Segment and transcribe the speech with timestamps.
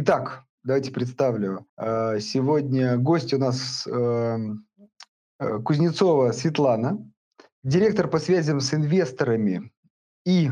[0.00, 1.66] Итак, давайте представлю.
[1.76, 4.64] Э, сегодня гость у нас эм,
[5.40, 7.04] э, Кузнецова Светлана,
[7.64, 9.72] директор по связям с инвесторами
[10.24, 10.50] и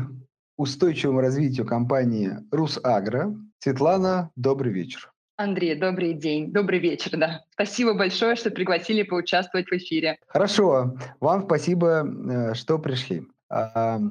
[0.57, 3.37] устойчивому развитию компании «Русагро».
[3.59, 5.13] Светлана, добрый вечер.
[5.37, 7.45] Андрей, добрый день, добрый вечер, да.
[7.51, 10.17] Спасибо большое, что пригласили поучаствовать в эфире.
[10.27, 13.25] Хорошо, вам спасибо, э, что пришли.
[13.49, 14.01] А,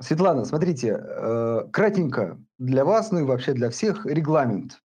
[0.00, 0.96] Светлана, смотрите,
[1.70, 4.80] кратенько для вас, ну и вообще для всех регламент.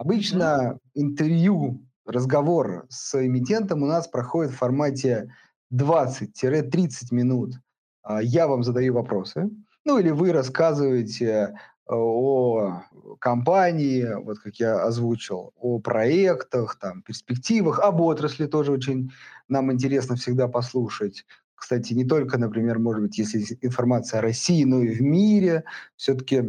[0.00, 5.30] Обычно интервью, разговор с эмитентом у нас проходит в формате
[5.74, 7.56] 20-30 минут.
[8.02, 9.50] А, я вам задаю вопросы,
[9.84, 11.54] ну или вы рассказываете
[11.86, 12.80] о
[13.18, 19.10] компании, вот как я озвучил, о проектах, там, перспективах, об отрасли тоже очень
[19.48, 21.26] нам интересно всегда послушать.
[21.54, 25.64] Кстати, не только, например, может быть, если информация о России, но и в мире.
[25.96, 26.42] Все-таки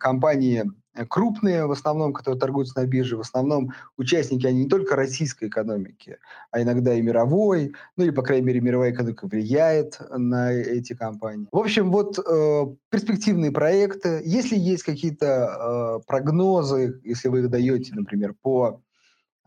[0.00, 4.96] компании Э, крупные, в основном, которые торгуются на бирже, в основном участники, они не только
[4.96, 6.18] российской экономики,
[6.50, 11.48] а иногда и мировой, ну или, по крайней мере, мировая экономика влияет на эти компании.
[11.52, 14.22] В общем, вот э, перспективные проекты.
[14.24, 18.80] Если есть какие-то э, прогнозы, если вы их даете, например, по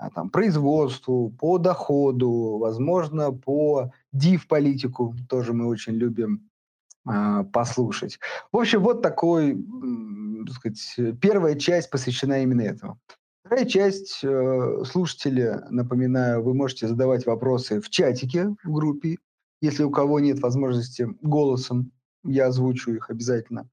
[0.01, 6.49] а, там, производству, по доходу, возможно, по див-политику, тоже мы очень любим
[7.07, 8.19] э, послушать.
[8.51, 9.53] В общем, вот такой
[10.45, 12.99] так сказать, первая часть посвящена именно этому.
[13.43, 19.17] Вторая часть, э, слушатели, напоминаю, вы можете задавать вопросы в чатике в группе.
[19.61, 21.91] Если у кого нет возможности голосом,
[22.23, 23.67] я озвучу их обязательно.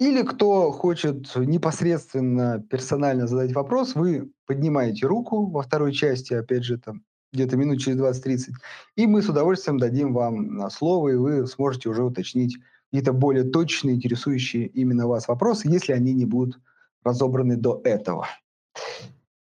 [0.00, 6.78] Или кто хочет непосредственно, персонально задать вопрос, вы поднимаете руку во второй части, опять же,
[6.78, 8.54] там где-то минут через 20-30,
[8.96, 12.56] и мы с удовольствием дадим вам слово, и вы сможете уже уточнить
[12.90, 16.60] какие-то более точные, интересующие именно вас вопросы, если они не будут
[17.04, 18.26] разобраны до этого.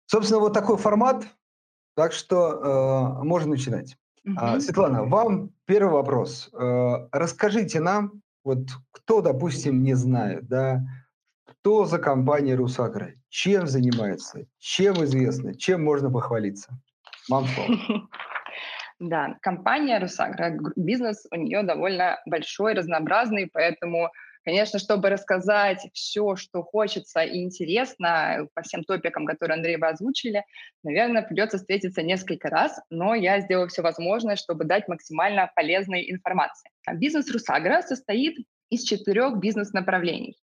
[0.07, 1.27] Собственно, вот такой формат,
[1.95, 3.97] так что э, можно начинать.
[4.27, 4.61] Mm-hmm.
[4.61, 6.49] Светлана, вам первый вопрос.
[6.53, 10.83] Э, расскажите нам, вот кто, допустим, не знает, да,
[11.67, 16.81] что за компания «Русагра», чем занимается, чем известна, чем можно похвалиться?
[17.29, 18.09] Вам слово.
[18.99, 24.11] Да, компания «Русагра», бизнес у нее довольно большой, разнообразный, поэтому,
[24.43, 30.45] конечно, чтобы рассказать все, что хочется и интересно по всем топикам, которые, Андрей, вы озвучили,
[30.83, 36.71] наверное, придется встретиться несколько раз, но я сделаю все возможное, чтобы дать максимально полезной информации.
[36.95, 38.39] Бизнес «Русагра» состоит
[38.71, 40.39] из четырех бизнес-направлений.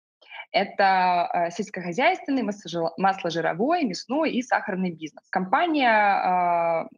[0.52, 5.28] Это э, сельскохозяйственный, масложировой, мясной и сахарный бизнес.
[5.28, 6.88] Компания а,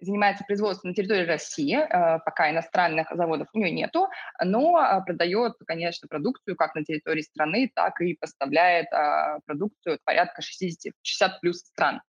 [0.00, 4.08] занимается производством на территории России, э, пока иностранных заводов у нее нету,
[4.42, 10.42] но э, продает, конечно, продукцию как на территории страны, так и поставляет э, продукцию порядка
[10.42, 12.00] 60, 60 плюс стран.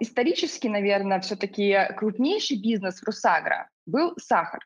[0.00, 4.60] Исторически, наверное, все-таки крупнейший бизнес Русагра был сахар.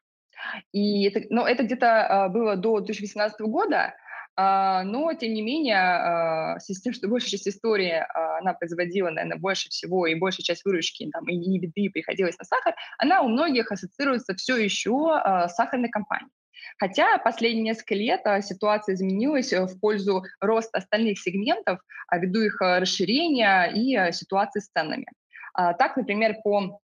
[0.73, 3.95] И это, но это где-то было до 2018 года,
[4.37, 9.39] но, тем не менее, а, с тем, что большая часть истории а, она производила, наверное,
[9.39, 13.73] больше всего, и большая часть выручки там, и еды приходилась на сахар, она у многих
[13.73, 16.31] ассоциируется все еще с сахарной компанией.
[16.79, 21.81] Хотя последние несколько лет ситуация изменилась э, в пользу роста остальных сегментов
[22.13, 25.07] ввиду их расширения и ситуации с ценами.
[25.55, 26.81] Так, например, по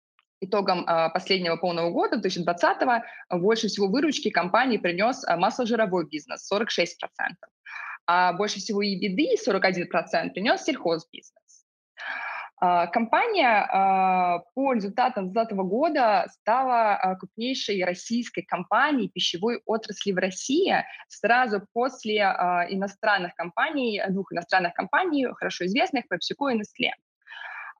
[0.41, 6.87] итогам а, последнего полного года, 2020, больше всего выручки компании принес а, масложировой бизнес, 46%.
[8.07, 11.65] А больше всего EBITDA, 41%, принес сельхозбизнес.
[12.59, 21.67] А, компания по результатам 2020 года стала крупнейшей российской компанией пищевой отрасли в России сразу
[21.73, 22.21] после
[22.71, 26.93] иностранных компаний, двух иностранных компаний, хорошо известных, PepsiCo и Nestle.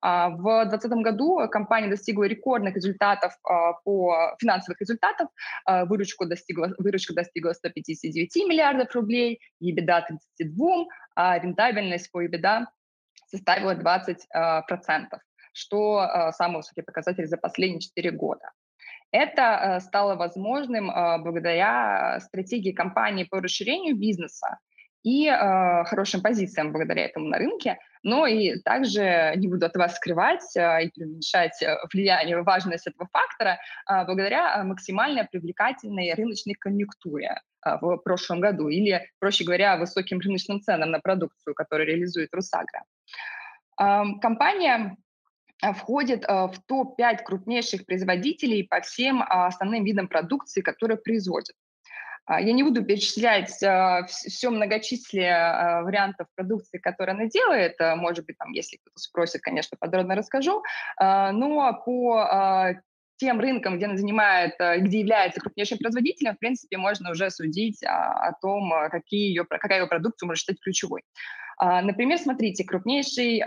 [0.01, 5.29] А, в 2020 году компания достигла рекордных результатов а, по финансовых результатов.
[5.65, 10.03] А, выручку достигла, выручка достигла 159 миллиардов рублей, EBITDA
[10.37, 10.85] 32,
[11.15, 12.65] а рентабельность по EBITDA
[13.27, 14.17] составила 20%,
[15.51, 18.51] что самый высокий показатель за последние 4 года.
[19.11, 20.87] Это стало возможным
[21.23, 24.59] благодаря стратегии компании по расширению бизнеса
[25.03, 30.55] и хорошим позициям благодаря этому на рынке, но и также не буду от вас скрывать
[30.55, 37.77] а, и преуменьшать э, влияние, важность этого фактора а, благодаря максимально привлекательной рыночной конъюнктуре а,
[37.77, 42.83] в прошлом году или, проще говоря, высоким рыночным ценам на продукцию, которую реализует Русагра.
[43.75, 44.97] Компания
[45.61, 51.55] входит в топ-5 крупнейших производителей по всем основным видам продукции, которые производят.
[52.27, 57.75] А, я не буду перечислять все многочислие вариантов продукции, которые она делает.
[57.79, 60.61] Может быть, там, если кто-то спросит, конечно, подробно расскажу.
[60.99, 62.75] Но по
[63.15, 68.27] тем рынкам, где она занимает, где является крупнейшим производителем, в принципе, можно уже судить о,
[68.27, 71.01] о том, какие ее, какая ее продукция может стать ключевой.
[71.59, 73.41] Например, смотрите, крупнейший,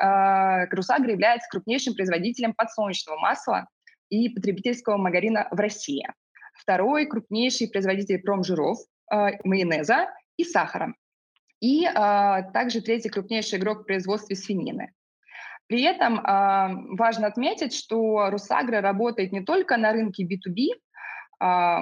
[0.71, 3.69] Русагра является крупнейшим производителем подсолнечного масла
[4.09, 6.09] и потребительского маргарина в России.
[6.60, 8.78] Второй крупнейший производитель промжиров,
[9.44, 10.94] майонеза и сахара.
[11.60, 14.92] И также третий крупнейший игрок в производстве свинины.
[15.70, 20.70] При этом э, важно отметить, что Русагра работает не только на рынке B2B.
[21.40, 21.78] Э,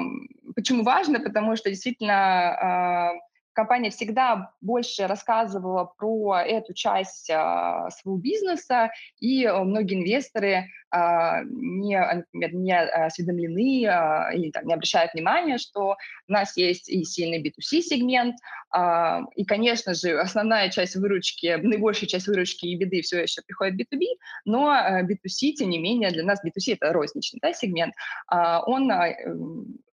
[0.54, 1.20] почему важно?
[1.20, 3.27] Потому что действительно э,
[3.58, 11.42] компания всегда больше рассказывала про эту часть а, своего бизнеса, и а, многие инвесторы а,
[11.42, 11.98] не,
[12.32, 15.96] например, не осведомлены а, или там, не обращают внимания, что
[16.28, 18.36] у нас есть и сильный B2C-сегмент,
[18.70, 23.74] а, и, конечно же, основная часть выручки, наибольшая часть выручки и беды все еще приходит
[23.74, 24.04] в B2B,
[24.44, 24.72] но
[25.02, 27.92] B2C, тем не менее, для нас B2C— это розничный да, сегмент,
[28.28, 29.08] а, он а,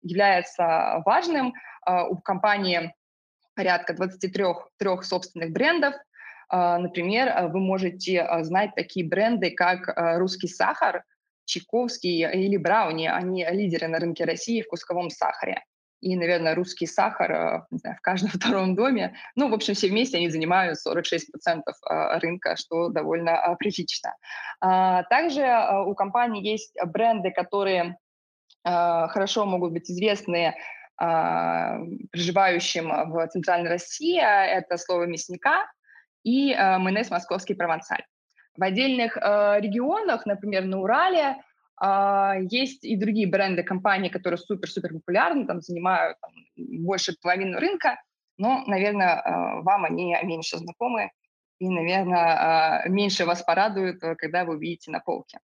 [0.02, 1.52] является важным.
[1.82, 2.94] А, у компании
[3.54, 4.44] порядка 23
[4.78, 5.94] трех собственных брендов.
[6.48, 11.04] А, например, а, вы можете а, знать такие бренды, как «Русский сахар»,
[11.44, 13.06] «Чайковский» или «Брауни».
[13.06, 15.62] Они лидеры на рынке России в кусковом сахаре.
[16.00, 19.14] И, наверное, русский сахар знаю, в каждом втором доме.
[19.36, 21.60] Ну, в общем, все вместе они занимают 46%
[22.20, 24.14] рынка, что довольно прилично.
[24.60, 25.42] Также
[25.86, 27.98] у компании есть бренды, которые
[28.64, 30.54] хорошо могут быть известны
[31.00, 34.20] проживающим в Центральной России.
[34.20, 35.66] Это слово «мясника»
[36.22, 38.04] и а, майонез «Московский провансаль».
[38.54, 41.36] В отдельных а, регионах, например, на Урале,
[42.50, 46.30] есть и другие бренды компании, которые супер-супер популярны, там занимают там,
[46.84, 47.98] больше половины рынка,
[48.36, 49.22] но, наверное,
[49.62, 51.10] вам они меньше знакомы
[51.58, 55.38] и, наверное, меньше вас порадуют, когда вы увидите на полке.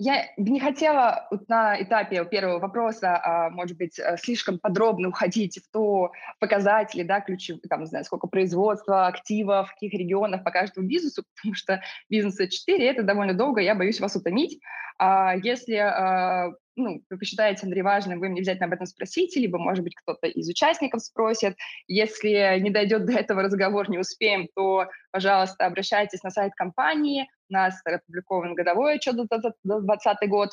[0.00, 5.58] Я не хотела вот на этапе первого вопроса, а, может быть, э, слишком подробно уходить
[5.58, 10.52] в то показатели, да, ключи, там, не знаю, сколько производства, активов, в каких регионах по
[10.52, 14.60] каждому бизнесу, потому что бизнеса 4– это довольно долго, я боюсь вас утомить.
[15.00, 19.58] А если а, ну, вы посчитаете, Андрей, важным, вы мне обязательно об этом спросите, либо,
[19.58, 21.56] может быть, кто-то из участников спросит.
[21.88, 27.28] Если не дойдет до этого разговор, не успеем, то, пожалуйста, обращайтесь на сайт компании.
[27.48, 30.50] У нас опубликован годовой отчет за 2020 год.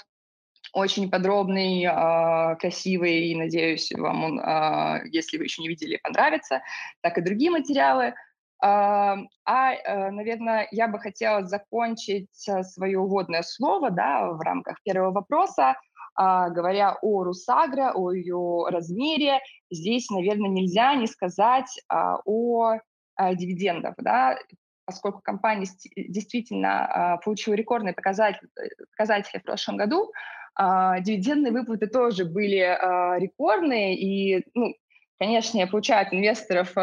[0.73, 6.61] Очень подробный, а, красивый, и, надеюсь, вам он, а, если вы еще не видели, понравится,
[7.01, 8.13] так и другие материалы.
[8.61, 15.11] А, э, наверное, я бы хотела закончить э, свое уводное слово да, в рамках первого
[15.11, 15.75] вопроса
[16.15, 19.39] а, говоря о Русагра, о ее размере,
[19.69, 22.77] здесь, наверное, нельзя не сказать а, о
[23.15, 24.37] а, дивидендах, да,
[24.85, 28.47] поскольку компания действительно получила рекордные показатели,
[28.91, 30.11] показатели в прошлом году,
[30.57, 32.77] дивидендные выплаты тоже были
[33.19, 34.73] рекордные, и, ну,
[35.17, 36.73] Конечно, я получаю от инвесторов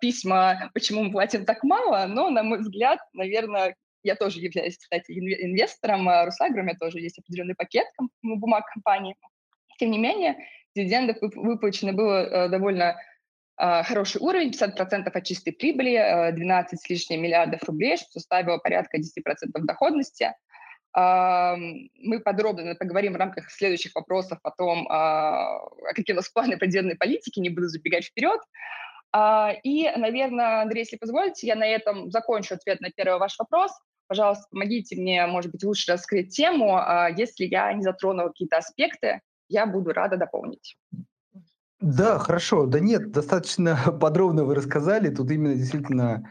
[0.00, 5.12] письма, почему мы платим так мало, но, на мой взгляд, наверное, я тоже являюсь, кстати,
[5.12, 7.86] инвестором а Русагры, у тоже есть определенный пакет
[8.22, 9.16] бумаг компании.
[9.78, 10.36] Тем не менее,
[10.74, 12.96] дивидендов выплачено было э, довольно а,
[13.56, 18.98] хороший уровень, 50% от чистой прибыли, 12 э, с лишним миллиардов рублей, что составило порядка
[18.98, 19.02] 10%
[19.54, 20.32] доходности.
[20.94, 25.58] Мы подробно поговорим в рамках следующих вопросов о том, а,
[25.94, 26.64] какие у нас планы по
[26.98, 28.40] политике, не буду забегать вперед.
[29.62, 33.72] И, наверное, Андрей, если позволите, я на этом закончу ответ на первый ваш вопрос–
[34.08, 36.76] Пожалуйста, помогите мне, может быть, лучше раскрыть тему.
[36.76, 40.76] А если я не затронула какие-то аспекты, я буду рада дополнить.
[41.80, 42.66] Да, хорошо.
[42.66, 45.14] Да нет, достаточно подробно вы рассказали.
[45.14, 46.30] Тут именно действительно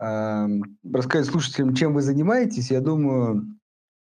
[0.00, 0.46] э,
[0.92, 2.70] рассказать слушателям, чем вы занимаетесь.
[2.70, 3.56] Я думаю,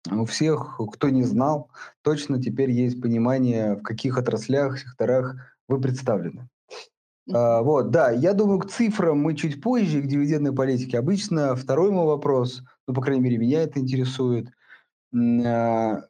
[0.10, 1.70] у всех, кто не знал,
[2.02, 5.36] точно теперь есть понимание, в каких отраслях, секторах
[5.68, 6.50] вы представлены.
[7.32, 10.98] А, вот, да, я думаю, к цифрам мы чуть позже, к дивидендной политике.
[10.98, 14.50] Обычно второй мой вопрос, ну, по крайней мере, меня это интересует.
[15.14, 16.02] А,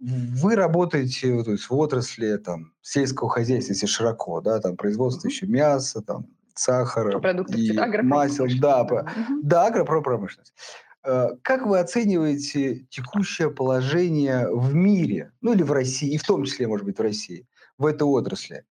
[0.00, 5.46] вы работаете то есть, в отрасли там, сельского хозяйства, если широко, да, там производство еще
[5.46, 7.72] мяса, там, сахара Продуктов и
[8.02, 9.10] масел, да, по,
[9.42, 10.54] да, агропромышленность.
[11.02, 16.44] А, как вы оцениваете текущее положение в мире, ну или в России, и в том
[16.44, 17.46] числе, может быть, в России,
[17.78, 18.64] в этой отрасли?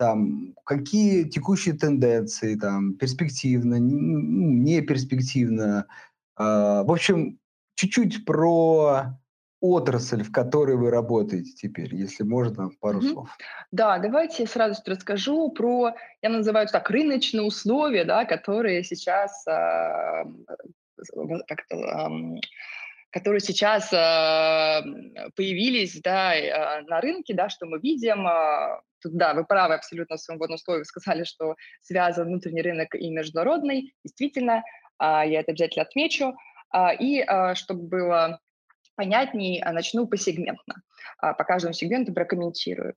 [0.00, 5.84] там, какие текущие тенденции, там, перспективно, не перспективно.
[6.38, 7.38] Э, в общем,
[7.74, 9.18] чуть-чуть про
[9.60, 13.12] отрасль, в которой вы работаете теперь, если можно, пару mm-hmm.
[13.12, 13.28] слов.
[13.70, 20.24] Да, давайте я сразу расскажу про, я называю так, рыночные условия, да, которые сейчас э,
[21.46, 22.40] как-то э,
[23.10, 24.82] которые сейчас э,
[25.34, 28.26] появились да, э, на рынке, да, что мы видим.
[28.26, 32.94] Э, тут, да, вы правы абсолютно в своем вводном слове, сказали, что связан внутренний рынок
[32.94, 33.94] и международный.
[34.04, 34.62] Действительно,
[35.00, 36.34] э, я это обязательно отмечу.
[36.72, 38.40] Э, и э, чтобы было
[39.00, 40.74] понятней, начну посегментно.
[41.20, 42.94] По каждому сегменту прокомментирую.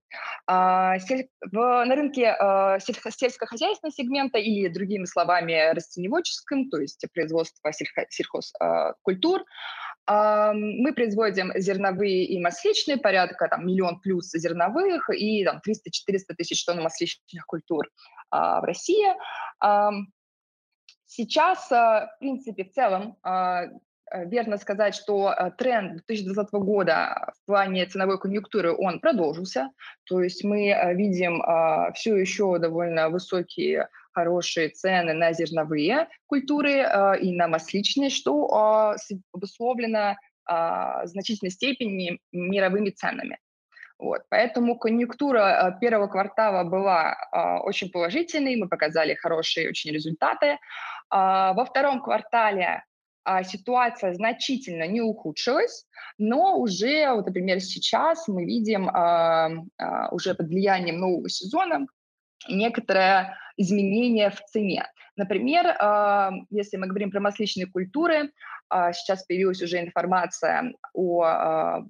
[0.47, 0.97] На
[1.95, 2.35] рынке
[2.79, 9.45] сельскохозяйственного сегмента или, другими словами, растеневодческом, то есть производство сельхозкультур,
[10.05, 16.81] мы производим зерновые и масличные, порядка там, миллион плюс зерновых и там, 300-400 тысяч тонн
[16.81, 17.89] масличных культур
[18.29, 19.07] в России.
[21.05, 23.17] Сейчас, в принципе, в целом
[24.13, 29.69] верно сказать, что э, тренд 2020 года в плане ценовой конъюнктуры, он продолжился.
[30.05, 31.41] То есть мы э, видим
[31.93, 36.85] все еще довольно высокие, хорошие цены на зерновые культуры
[37.19, 38.95] и на масличные, что
[39.31, 43.39] обусловлено в значительной степени мировыми ценами.
[43.97, 44.21] Вот.
[44.29, 47.15] Поэтому конъюнктура первого квартала была
[47.63, 50.59] очень положительной, мы показали хорошие очень результаты.
[51.09, 52.92] Во втором квартале а,
[53.43, 55.85] ситуация значительно не ухудшилась,
[56.17, 61.87] но уже, вот, например, сейчас мы видим а, а, уже под влиянием нового сезона
[62.49, 64.85] некоторое изменение в цене.
[65.15, 65.67] Например,
[66.49, 68.31] если мы говорим про масличные культуры,
[68.69, 71.83] сейчас появилась уже информация о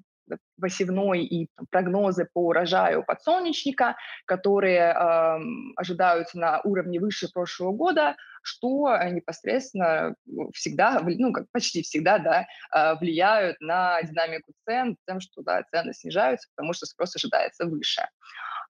[0.59, 5.39] посевной и прогнозы по урожаю подсолнечника, которые э,
[5.75, 10.15] ожидаются на уровне выше прошлого года, что непосредственно
[10.53, 15.93] всегда, ну, как почти всегда, да, э, влияют на динамику цен, тем, что да, цены
[15.93, 18.07] снижаются, потому что спрос ожидается выше.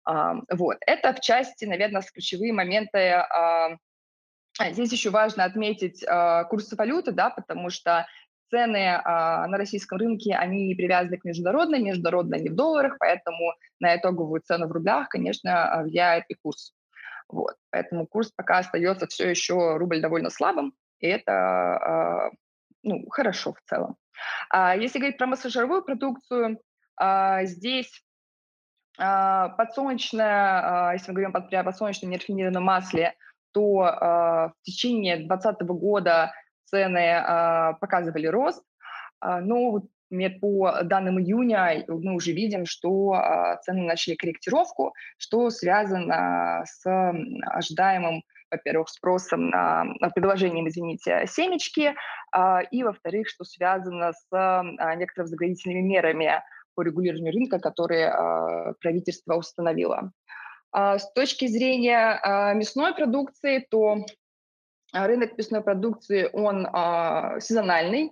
[0.09, 0.77] Э, вот.
[0.85, 3.77] Это в части, наверное, ключевые моменты э,
[4.59, 8.05] Здесь еще важно отметить э, курсы валюты, да, потому что
[8.53, 13.95] цены а, на российском рынке, они привязаны к международной, международной не в долларах, поэтому на
[13.95, 16.75] итоговую цену в рублях, конечно, а, влияет и курс.
[17.27, 17.55] Вот.
[17.71, 22.29] Поэтому курс пока остается все еще рубль довольно слабым, и это а,
[22.83, 23.97] ну, хорошо в целом.
[24.51, 26.59] А если говорить про массажировую продукцию,
[27.41, 28.03] здесь
[28.95, 33.15] подсолнечное, если мы говорим про подсолнечном нерафинированном масле,
[33.53, 36.31] то в течение 2020 года
[36.65, 38.63] цены а, показывали рост,
[39.19, 39.83] а, но
[40.41, 46.85] по данным июня мы уже видим, что а, цены начали корректировку, что связано с
[47.45, 51.95] ожидаемым во-первых, спросом на, предложением, извините, семечки,
[52.69, 54.27] и, во-вторых, что связано с
[54.95, 56.43] некоторыми заградительными мерами
[56.75, 60.11] по регулированию рынка, которые правительство установило.
[60.71, 64.05] С точки зрения мясной продукции, то
[64.93, 68.11] рынок мясной продукции, он а, сезональный,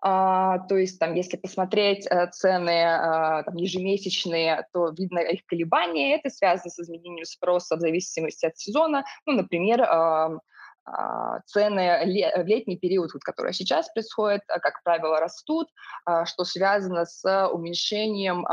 [0.00, 6.16] а, то есть там, если посмотреть а, цены а, там, ежемесячные, то видно их колебания.
[6.16, 9.04] Это связано с изменением спроса в зависимости от сезона.
[9.26, 10.38] Ну, например, а,
[10.84, 15.68] а, цены в летний период, вот, который сейчас происходит, а, как правило, растут,
[16.04, 18.46] а, что связано с уменьшением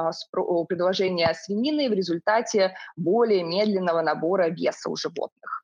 [0.68, 5.55] предложения свинины в результате более медленного набора веса у животных.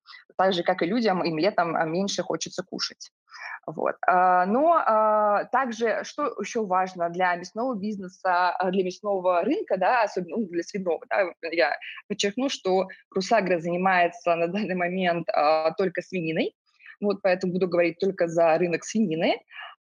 [0.41, 3.11] Так же, как и людям, им летом меньше хочется кушать.
[3.67, 3.95] Вот.
[4.07, 10.63] Но также, что еще важно для мясного бизнеса, для мясного рынка, да, особенно ну, для
[10.63, 15.27] свиного, да, я подчеркну, что Русагра занимается на данный момент
[15.77, 16.55] только свининой,
[16.99, 19.39] вот поэтому буду говорить только за рынок свинины.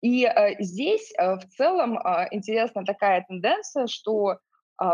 [0.03, 0.29] И
[0.59, 1.97] здесь в целом
[2.33, 4.39] интересна такая тенденция, что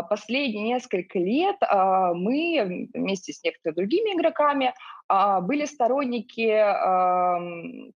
[0.09, 4.73] последние несколько лет э, мы вместе с некоторыми другими игроками
[5.09, 6.47] э, были сторонники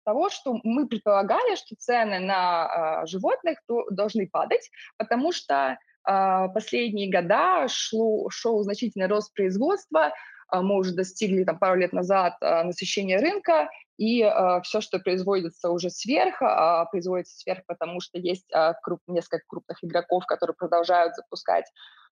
[0.05, 3.59] того, что мы предполагали, что цены на животных
[3.91, 10.13] должны падать, потому что последние года шло, шел значительный рост производства,
[10.53, 13.69] мы уже достигли там, пару лет назад насыщения рынка,
[14.01, 19.01] и э, все, что производится уже сверх, э, производится сверх, потому что есть э, круп,
[19.07, 21.67] несколько крупных игроков, которые продолжают запускать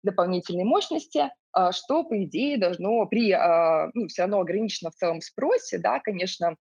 [0.03, 5.21] дополнительные мощности, э, что, по идее, должно при э, ну, все равно ограниченном в целом
[5.21, 6.57] спросе, да, конечно,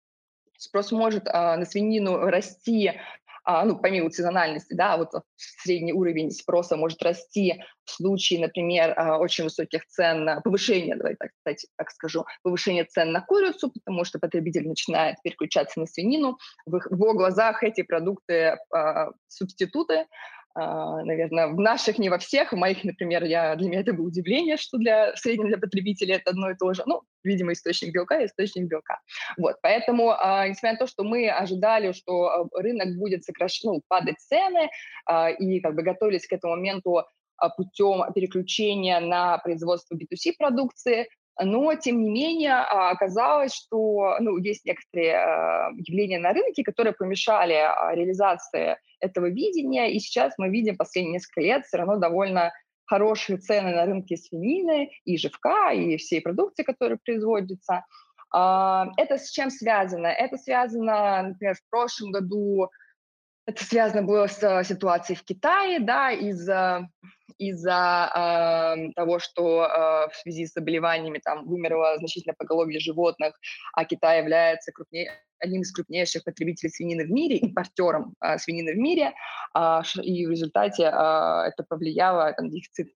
[0.59, 3.01] спрос может э, на свинину расти а,
[3.45, 9.43] ну, помимо сезональности, да, вот средний уровень спроса может расти в случае, например, а, очень
[9.43, 14.67] высоких цен, повышения, давай так, кстати, так скажу, повышения цен на курицу, потому что потребитель
[14.67, 16.37] начинает переключаться на свинину.
[16.65, 20.05] В, его глазах эти продукты а, субституты, а,
[20.55, 24.55] наверное, в наших не во всех, в моих, например, я, для меня это было удивление,
[24.57, 26.83] что для среднего для потребителя это одно и то же.
[26.85, 28.99] Ну, видимо, источник белка и источник белка.
[29.37, 34.19] Вот, поэтому, э, несмотря на то, что мы ожидали, что рынок будет сокращен, ну, падать
[34.19, 34.69] цены,
[35.09, 37.03] э, и как бы готовились к этому моменту
[37.57, 41.09] путем переключения на производство B2C продукции,
[41.41, 47.53] но, тем не менее, оказалось, что ну, есть некоторые явления на рынке, которые помешали
[47.95, 52.53] реализации этого видения, и сейчас мы видим последние несколько лет все равно довольно
[52.85, 57.83] хорошие цены на рынке свинины и живка, и всей продукции, которая производится.
[58.31, 60.07] А, это с чем связано?
[60.07, 62.69] Это связано, например, в прошлом году
[63.47, 66.89] это связано было с ситуацией в Китае, да, из-за
[67.37, 73.39] из-за э, того, что э, в связи с заболеваниями там вымерло значительное поголовье животных,
[73.73, 78.77] а Китай является крупнее, одним из крупнейших потребителей свинины в мире, импортером э, свинины в
[78.77, 79.13] мире,
[79.55, 82.89] э, и в результате э, это повлияло, там, дефицит,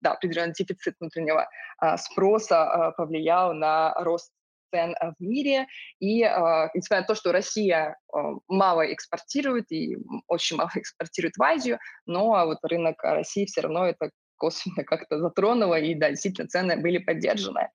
[0.00, 1.48] да, определенный дефицит внутреннего
[1.82, 4.32] э, спроса э, повлиял на рост
[4.70, 5.66] цен э, в мире.
[5.98, 9.96] И э, несмотря на то, что Россия э, мало экспортирует и
[10.26, 14.10] очень мало экспортирует в Азию, но вот рынок России все равно это
[14.40, 17.68] косвенно как-то затронуло, и да, действительно цены были поддержаны.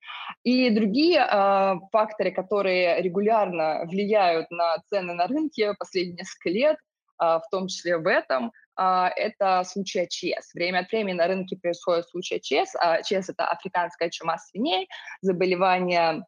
[0.43, 6.77] И другие э, факторы, которые регулярно влияют на цены на рынке последние несколько лет,
[7.21, 10.53] э, в том числе в этом, Uh, это случай АЧС.
[10.53, 12.75] Время от времени на рынке происходит случай АЧС.
[12.75, 14.89] А АЧС– это африканская чума свиней,
[15.21, 16.25] заболевание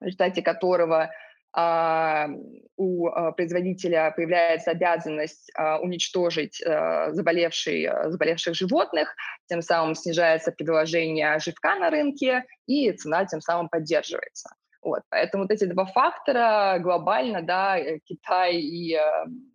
[0.00, 1.10] в результате которого
[1.52, 2.28] а,
[2.76, 6.62] у а, производителя появляется обязанность а, уничтожить
[7.10, 9.14] заболевший, заболевших животных,
[9.48, 14.50] тем самым снижается предложение живка на рынке, и цена тем самым поддерживается.
[14.80, 19.00] Вот, поэтому вот эти два фактора глобально, да, э, Китай и э,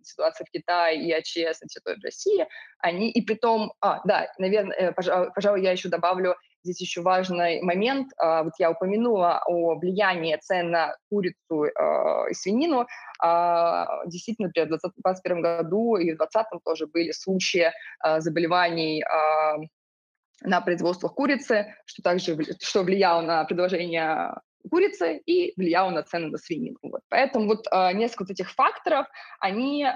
[0.02, 2.46] ситуация в Китае и АЧС на территории России,
[2.78, 7.60] они и при том, а, да, наверное, э, пожалуй, я еще добавлю Здесь еще важный
[7.60, 8.08] момент.
[8.16, 12.86] А, вот я упомянула о влиянии цен на курицу а, и свинину.
[13.20, 17.70] А, действительно, в 2021 году и в 2020 тоже были случаи
[18.18, 19.04] заболеваний
[20.42, 24.34] на производствах курицы, что также что влияло на предложение
[24.70, 26.78] курицы и влияло на цены на свинину.
[26.82, 27.02] Вот.
[27.08, 29.06] Поэтому вот э, несколько этих факторов,
[29.38, 29.88] они э,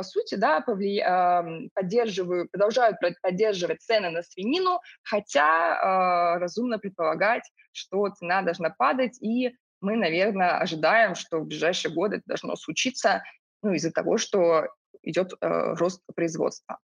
[0.00, 1.68] по сути, да, повлия...
[1.74, 9.54] поддерживают, продолжают поддерживать цены на свинину, хотя э, разумно предполагать, что цена должна падать, и
[9.82, 13.22] мы, наверное, ожидаем, что в ближайшие годы это должно случиться
[13.62, 14.68] ну, из-за того, что
[15.02, 16.78] идет э, рост производства.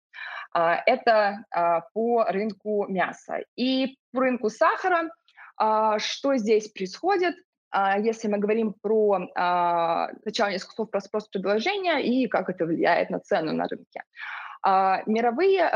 [0.55, 3.45] Э, это э, по рынку мяса.
[3.57, 5.11] И по рынку сахара,
[5.99, 7.35] что здесь происходит?
[7.73, 12.67] А, если мы говорим про а, сначала несколько слов про спрос предложения и как это
[12.67, 14.03] влияет на цену на рынке.
[14.65, 15.69] А, мировые,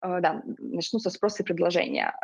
[0.00, 2.14] да, начну со спроса и предложения.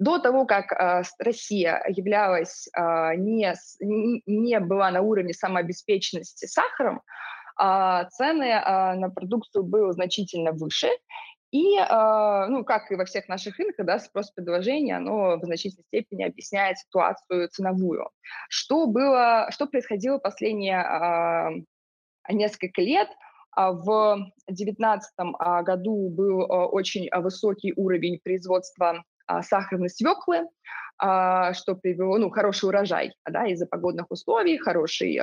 [0.00, 0.72] До того, как
[1.20, 3.54] Россия являлась, не,
[4.26, 7.02] не была на уровне самообеспеченности сахаром,
[7.56, 8.60] цены
[8.96, 10.88] на продукцию были значительно выше,
[11.50, 16.22] и, э, ну, как и во всех наших рынках, да, спрос-предложение, оно в значительной степени
[16.22, 18.08] объясняет ситуацию ценовую.
[18.48, 23.08] Что было, что происходило последние э, несколько лет?
[23.56, 25.10] В 2019
[25.64, 29.02] году был очень высокий уровень производства
[29.42, 30.46] сахарной свеклы,
[30.96, 35.18] что привело, ну, хороший урожай, да, из-за погодных условий, хороший,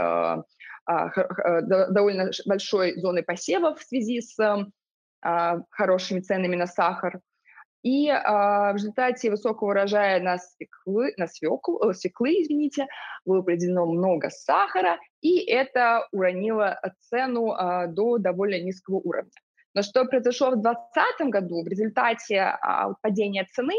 [0.85, 4.67] довольно большой зоны посева в связи с а,
[5.69, 7.19] хорошими ценами на сахар.
[7.83, 12.87] И а, в результате высокого урожая на, свеклы, на свеклу, э, свеклы извините,
[13.23, 19.31] было произведено много сахара, и это уронило цену а, до довольно низкого уровня.
[19.73, 23.77] Но что произошло в 2020 году, в результате а, падения цены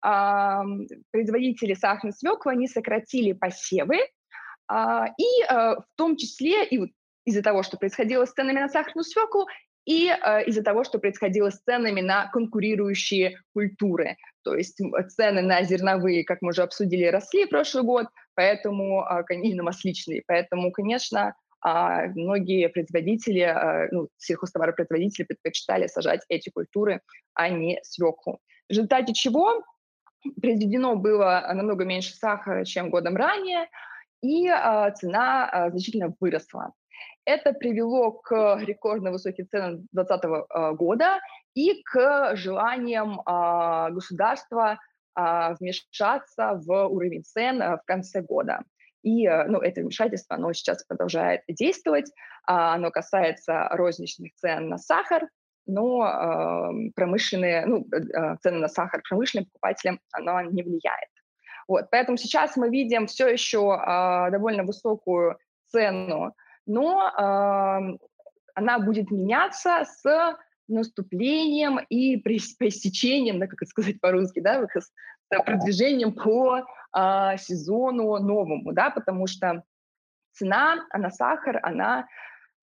[0.00, 0.64] а,
[1.10, 3.98] производители сахарной свеклы они сократили посевы,
[4.66, 6.92] а, и а, в том числе и
[7.26, 9.46] из-за того, что происходило с ценами на сахарную свеклу,
[9.84, 14.16] и э, из-за того, что происходило с ценами на конкурирующие культуры.
[14.42, 19.54] То есть цены на зерновые, как мы уже обсудили, росли прошлый год, поэтому э, и
[19.54, 20.22] на масличные.
[20.26, 21.34] Поэтому, конечно,
[21.66, 27.00] э, многие производители, э, ну, сельхозтоваропроизводители предпочитали сажать эти культуры,
[27.34, 28.38] а не свеклу.
[28.68, 29.62] В результате чего
[30.40, 33.68] произведено было намного меньше сахара, чем годом ранее,
[34.22, 36.72] и э, цена э, значительно выросла.
[37.24, 41.20] Это привело к рекордно высоким ценам 2020 а, года
[41.54, 44.78] и к желаниям а, государства
[45.14, 48.60] а, вмешаться в уровень цен в конце года.
[49.02, 52.10] И ну, это вмешательство, оно сейчас продолжает действовать.
[52.44, 55.28] Оно касается розничных цен на сахар,
[55.66, 61.10] но промышленные, ну, э, цены на сахар промышленным покупателям оно не влияет.
[61.68, 63.78] Вот, поэтому сейчас мы видим все еще
[64.30, 66.34] довольно высокую цену,
[66.66, 67.98] но э,
[68.54, 70.36] она будет меняться с
[70.68, 74.92] наступлением и пресечением, да, как это сказать по-русски, да, с
[75.28, 79.62] продвижением по э, сезону новому, да, потому что
[80.32, 82.06] цена на сахар, она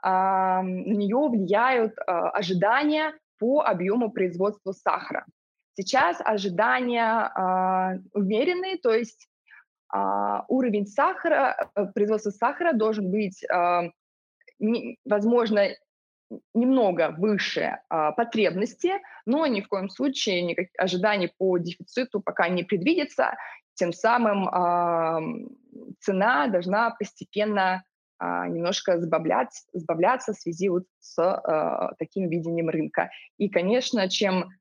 [0.03, 5.25] на нее влияют а, ожидания по объему производства сахара.
[5.73, 9.30] Сейчас ожидания а, умеренные, то есть а,
[10.47, 13.43] уровень сахара, э, производства сахара должен быть,
[15.05, 15.67] возможно,
[16.53, 18.93] немного выше потребности,
[19.25, 23.35] но ни в коем случае никаких ожиданий по дефициту пока не предвидится.
[23.73, 24.47] Тем самым
[25.99, 27.83] цена должна постепенно
[28.23, 33.09] а, немножко сбавлять, сбавляться в связи вот с э, таким видением рынка.
[33.39, 34.51] И, конечно, чем,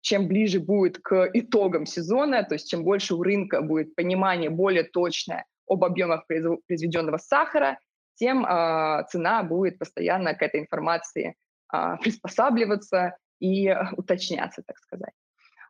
[0.00, 4.84] чем ближе будет к итогам сезона, то есть чем больше у рынка будет понимание более
[4.84, 7.78] точное об объемах произведенного сахара,
[8.14, 11.34] тем э, цена будет постоянно к этой информации
[11.72, 15.12] э, приспосабливаться и уточняться, так сказать.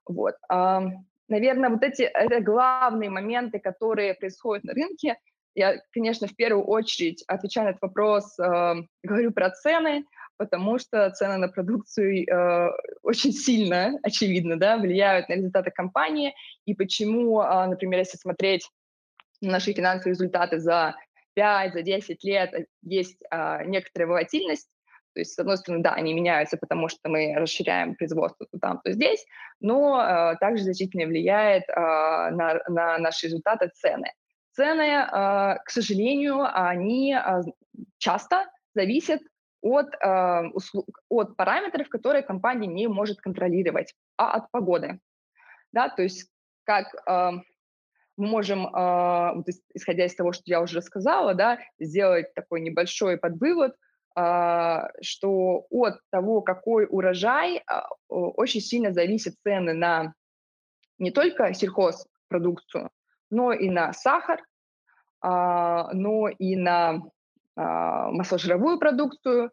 [0.06, 0.34] Вот.
[0.52, 0.80] Э,
[1.28, 5.16] наверное, вот эти это главные моменты, которые происходят на рынке,
[5.56, 10.04] я, конечно, в первую очередь, отвечая на этот вопрос, э, говорю про цены,
[10.36, 12.70] потому что цены на продукцию э,
[13.02, 16.34] очень сильно, очевидно, да, влияют на результаты компании.
[16.64, 18.68] И почему, э, например, если смотреть
[19.40, 20.96] наши финансовые результаты за
[21.34, 24.68] 5, за 10 лет, э, есть э, некоторая волатильность,
[25.14, 28.80] то есть, с одной стороны, да, они меняются, потому что мы расширяем производство то там,
[28.84, 29.24] то здесь,
[29.60, 34.12] но э, также значительно влияет э, на, на наши результаты цены.
[34.56, 37.42] Цены, а, к сожалению, они а,
[37.98, 39.20] часто зависят
[39.66, 40.44] от, а,
[41.08, 45.00] от параметров, которые компания не может контролировать, а от погоды.
[45.72, 46.30] Да, то есть
[46.64, 46.86] как
[48.16, 48.66] мы можем,
[49.74, 53.76] исходя из того, что я уже рассказала, да, сделать такой небольшой подвывод,
[54.12, 57.62] что от того, какой урожай,
[58.08, 60.14] очень сильно зависят цены на
[60.98, 62.90] не только сельхозпродукцию,
[63.30, 64.42] но и на сахар,
[65.20, 67.02] а, но и на
[67.56, 69.50] масложировую продукцию.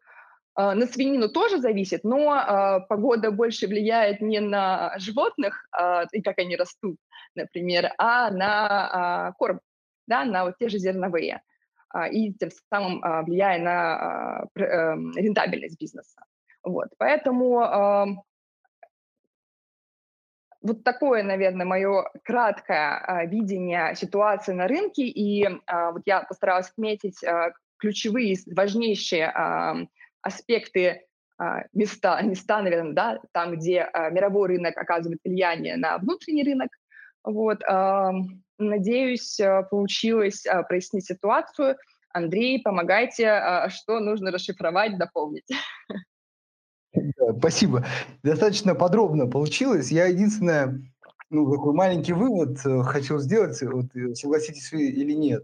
[0.56, 5.68] А, на свинину тоже зависит, но погода больше влияет не на животных
[6.12, 6.98] и как они растут,
[7.36, 9.62] например, а на корм,
[10.08, 11.42] да, на вот те же зерновые
[12.12, 16.22] и тем самым влияя на эм, рентабельность бизнеса.
[16.64, 16.90] Вот.
[16.98, 18.24] Поэтому
[20.64, 25.04] вот такое, наверное, мое краткое а, видение ситуации на рынке.
[25.04, 27.52] И а, вот я постаралась отметить а,
[27.84, 29.30] ключевые, важнейшие
[30.22, 31.02] аспекты
[31.38, 36.70] а, места, места, наверное, да, там, где а, мировой рынок оказывает влияние на внутренний рынок.
[37.26, 37.62] Вот,
[38.58, 41.76] надеюсь, а, получилось а, прояснить ситуацию.
[42.14, 45.48] Андрей, помогайте, что нужно расшифровать, дополнить.
[47.40, 47.84] Спасибо.
[48.22, 49.92] Достаточно подробно получилось.
[49.92, 50.80] Я единственное,
[51.32, 55.44] ну, такой маленький вывод э, хотел сделать, вот, э, согласитесь вы или нет.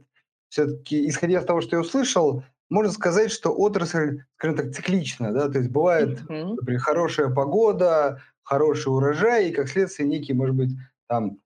[0.50, 5.50] Все-таки, исходя из того, что я услышал, можно сказать, что отрасль, скажем так, циклична, да,
[5.50, 6.56] то есть бывает, mm-hmm.
[6.56, 10.72] например, хорошая погода, хороший урожай, и как следствие некий, может быть,
[11.08, 11.38] там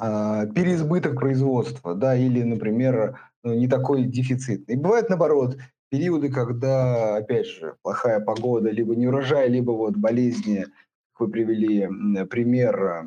[0.00, 4.68] э, переизбыток производства, да, или, например, ну, не такой дефицит.
[4.68, 5.56] И бывает наоборот,
[5.88, 10.66] периоды, когда, опять же, плохая погода, либо не урожай, либо вот болезни,
[11.12, 11.88] как вы привели
[12.26, 13.06] пример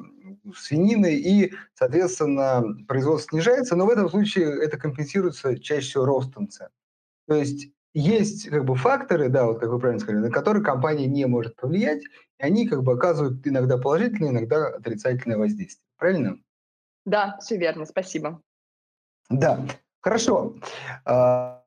[0.55, 6.69] свинины, и, соответственно, производство снижается, но в этом случае это компенсируется чаще всего ростом цен.
[7.27, 11.07] То есть есть как бы факторы, да, вот как вы правильно сказали, на которые компания
[11.07, 15.85] не может повлиять, и они как бы оказывают иногда положительное, иногда отрицательное воздействие.
[15.97, 16.37] Правильно?
[17.05, 18.41] Да, все верно, спасибо.
[19.29, 19.65] Да,
[20.01, 20.55] хорошо.
[21.05, 21.63] А,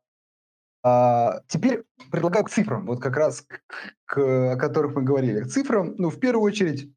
[0.85, 3.61] а, теперь предлагаю к цифрам, вот как раз к,
[4.05, 5.43] к, о которых мы говорили.
[5.43, 6.93] К цифрам, ну, в первую очередь,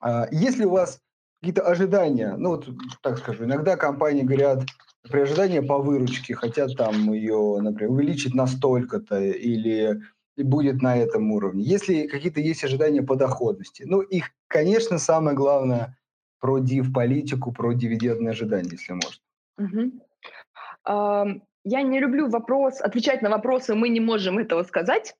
[0.00, 1.00] а, если у вас
[1.40, 2.68] какие-то ожидания, ну, вот
[3.02, 4.64] так скажу, иногда компании говорят,
[5.08, 10.00] при ожидании по выручке хотят там ее, например, увеличить на столько-то или
[10.36, 11.62] будет на этом уровне.
[11.62, 15.96] Если какие-то есть ожидания по доходности, ну, их, конечно, самое главное
[16.40, 19.22] про див-политику, про дивидендные ожидания, если можно.
[19.58, 21.42] Угу.
[21.64, 25.14] Я не люблю вопрос, отвечать на вопросы, мы не можем этого сказать.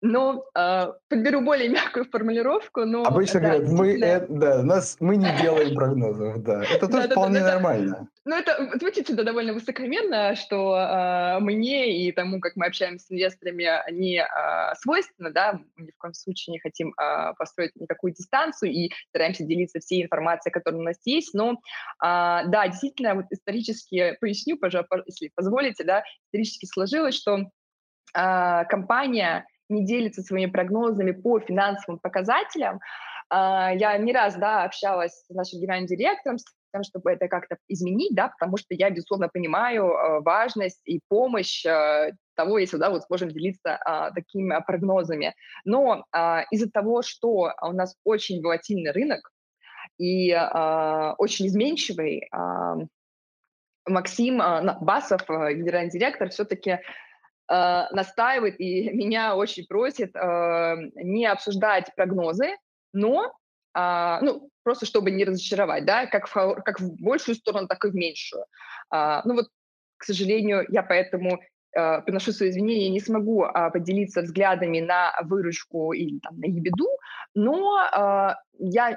[0.00, 2.84] Но э, подберу более мягкую формулировку.
[2.84, 6.62] Но, Обычно да, говорят, мы, э, да, нас, мы не делаем прогнозов, да.
[6.64, 8.08] Это тоже вполне нормально.
[8.24, 13.10] Ну, это звучит всегда довольно высокомерно, что э, мне и тому, как мы общаемся с
[13.12, 18.12] инвесторами, не э, свойственно, да, мы ни в коем случае не хотим э, построить никакую
[18.14, 21.56] дистанцию и стараемся делиться всей информацией, которая у нас есть, но, э,
[22.00, 29.84] да, действительно, вот исторически, поясню, пожалуйста, если позволите, да, исторически сложилось, что э, компания не
[29.84, 32.80] делится своими прогнозами по финансовым показателям.
[33.28, 37.56] А, я не раз да, общалась с нашим генеральным директором, с тем, чтобы это как-то
[37.68, 42.90] изменить, да, потому что я, безусловно, понимаю а, важность и помощь а, того, если да,
[42.90, 45.34] вот сможем делиться а, такими прогнозами.
[45.64, 49.32] Но а, из-за того, что у нас очень волатильный рынок
[49.98, 52.76] и а, очень изменчивый, а,
[53.88, 54.38] Максим
[54.80, 56.80] Басов, генеральный директор, все-таки
[57.48, 62.56] э, настаивает и меня очень просит э, не обсуждать прогнозы,
[62.92, 63.32] но
[63.76, 67.90] э, ну, просто чтобы не разочаровать, да, как в, как в большую сторону, так и
[67.90, 68.44] в меньшую.
[68.92, 69.48] Э, ну вот,
[69.96, 71.40] к сожалению, я поэтому
[72.04, 76.88] приношу свои извинения, не смогу э, поделиться взглядами на выручку или там, на ебеду,
[77.34, 78.96] но э, я э,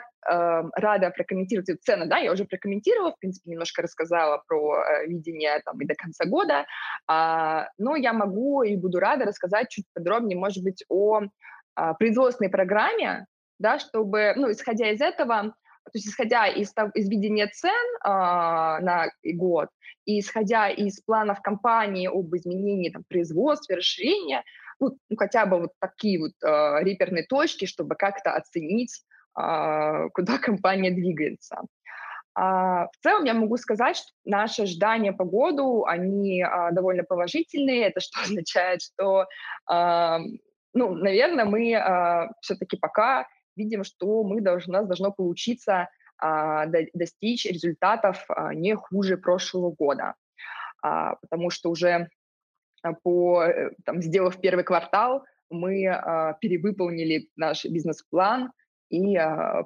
[0.76, 5.80] рада прокомментировать цены, да, я уже прокомментировала, в принципе, немножко рассказала про э, видение там
[5.82, 6.65] и до конца года,
[7.12, 12.50] э, но я могу и буду рада рассказать чуть подробнее, может быть, о э, производственной
[12.50, 13.26] программе,
[13.60, 15.54] да, чтобы, ну, исходя из этого,
[15.86, 17.72] то есть исходя из, из видения цен
[18.04, 19.70] э, на год
[20.06, 24.44] и исходя из планов компании об изменении там, производства, расширения,
[24.80, 29.04] ну, ну, хотя бы вот такие вот э, реперные точки, чтобы как-то оценить,
[29.39, 31.62] э, куда компания двигается.
[32.36, 37.88] А, в целом я могу сказать, что наши ожидания по году, они а, довольно положительные.
[37.88, 39.28] Это что означает, что,
[39.65, 40.20] а,
[40.74, 43.28] ну, наверное, мы все-таки пока
[43.60, 49.72] видим, что мы должны, у нас должно получиться а, достичь результатов а, не хуже прошлого
[49.72, 50.15] года,
[50.82, 52.10] а, потому что уже
[53.04, 55.82] по, э, там, сделав первый квартал, мы
[56.39, 58.52] перевыполнили наш бизнес-план
[58.89, 59.17] и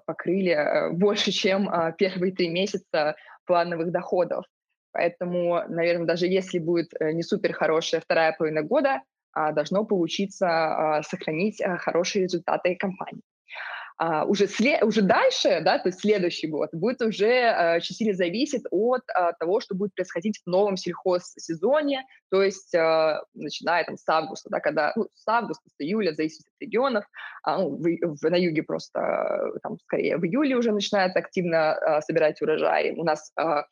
[0.05, 4.45] покрыли а, больше, чем первые три месяца плановых доходов.
[4.91, 9.01] Поэтому, наверное, даже если будет э, не супер хорошая вторая половина года,
[9.35, 13.23] должно получиться сохранить хорошие результаты компании
[13.97, 18.63] а, уже, след, уже дальше, да, то есть следующий год, будет уже а, сильно зависеть
[18.71, 24.07] от а, того, что будет происходить в новом сельхозсезоне, то есть а, начиная там с
[24.07, 27.05] августа, да, когда, ну, с августа, с июля, зависит от регионов,
[27.43, 32.01] а, ну, в, в, на юге просто, там, скорее, в июле уже начинают активно а,
[32.01, 32.95] собирать урожай.
[32.97, 33.65] У нас а,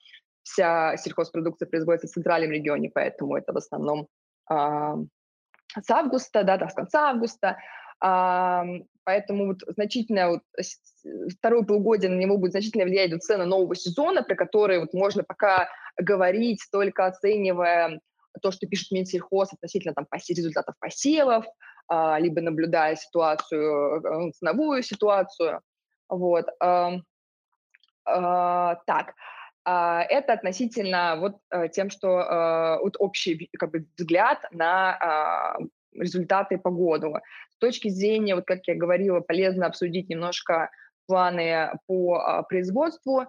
[0.43, 4.07] вся сельхозпродукция производится в центральном регионе, поэтому это в основном
[4.49, 4.95] а,
[5.81, 7.57] с августа, да, да, с конца августа,
[9.03, 10.41] Поэтому вот значительно вот
[11.37, 15.23] второе полугодие на него будет значительно влиять вот цена нового сезона, про который вот можно
[15.23, 17.99] пока говорить, только оценивая
[18.41, 21.45] то, что пишет Минсельхоз относительно там, результатов посевов,
[21.87, 25.61] а, либо наблюдая ситуацию, э, ценовую ситуацию.
[26.07, 26.45] Вот.
[26.59, 27.01] А,
[28.85, 29.13] так,
[29.65, 35.57] а, это относительно вот э, тем, что вот общий как бы, взгляд на
[35.93, 37.15] результаты по году.
[37.61, 40.71] Точки зрения, вот как я говорила, полезно обсудить немножко
[41.05, 43.27] планы по а, производству.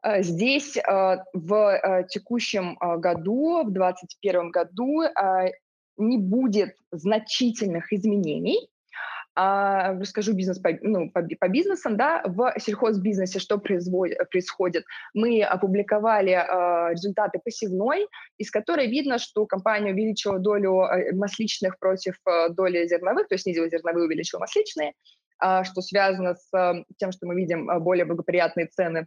[0.00, 5.02] А, здесь а, в а, текущем году, в 2021 году,
[5.98, 8.69] не будет значительных изменений
[9.36, 14.84] а, расскажу бизнес по, ну, по, по бизнесам, да, в сельхозбизнесе что происходит.
[15.14, 18.06] Мы опубликовали а, результаты посевной,
[18.38, 23.44] из которой видно, что компания увеличила долю а, масличных против а, доли зерновых, то есть
[23.44, 24.94] снизила зерновые, увеличила масличные,
[25.40, 29.06] а, что связано с а, тем, что мы видим а, более благоприятные цены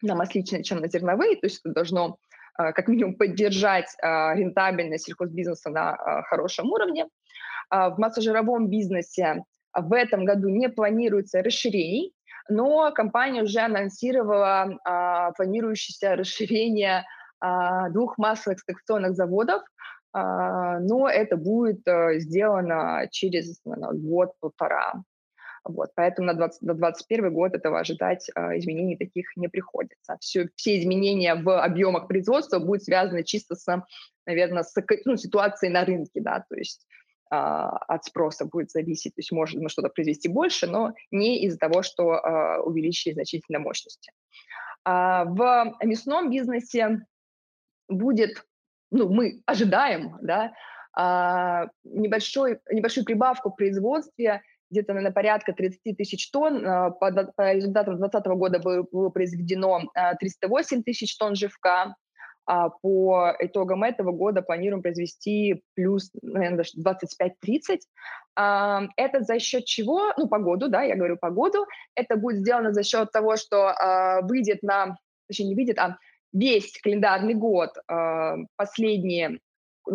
[0.00, 2.18] на масличные, чем на зерновые, то есть это должно
[2.56, 7.06] как минимум поддержать рентабельность сельхозбизнеса на хорошем уровне.
[7.70, 12.14] В массожировом бизнесе в этом году не планируется расширений,
[12.48, 17.04] но компания уже анонсировала а, планирующееся расширение
[17.40, 19.62] а, двух массовых экстракционных заводов,
[20.12, 25.02] а, но это будет а, сделано через год-полтора.
[25.64, 30.16] Вот, поэтому на 2021 год этого ожидать а, изменений таких не приходится.
[30.20, 33.84] Все, все изменения в объемах производства будут связаны чисто с,
[34.26, 39.14] наверное, с ну, ситуацией на рынке, да, то есть а, от спроса будет зависеть.
[39.14, 43.58] То есть можно мы что-то произвести больше, но не из-за того, что а, увеличили значительно
[43.58, 44.12] мощности.
[44.84, 47.04] А, в мясном бизнесе
[47.88, 48.42] будет,
[48.90, 50.52] ну, мы ожидаем, да,
[50.96, 56.66] а, небольшой, небольшую прибавку в производстве, где-то на порядка 30 тысяч тонн.
[56.66, 57.10] А, по,
[57.52, 61.94] результатам 2020 года было произведено 308 тысяч тонн живка.
[62.50, 67.80] А по итогам этого года планируем произвести плюс, наверное, 25-30.
[68.36, 70.14] А, это за счет чего?
[70.16, 71.66] Ну, погоду, да, я говорю погоду.
[71.94, 74.96] Это будет сделано за счет того, что а, выйдет на,
[75.28, 75.98] точнее, не выйдет, а
[76.32, 77.70] весь календарный год
[78.56, 79.40] последние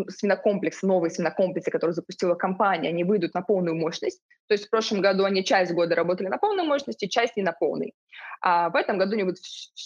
[0.10, 4.22] свинокомплексы, новые свинокомплексы, которые запустила компания, они выйдут на полную мощность.
[4.48, 7.52] То есть в прошлом году они часть года работали на полной мощности, часть не на
[7.52, 7.94] полной.
[8.42, 9.40] А в этом году они будут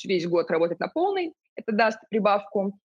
[0.04, 1.34] весь год работать на полной.
[1.58, 2.80] Это даст прибавку.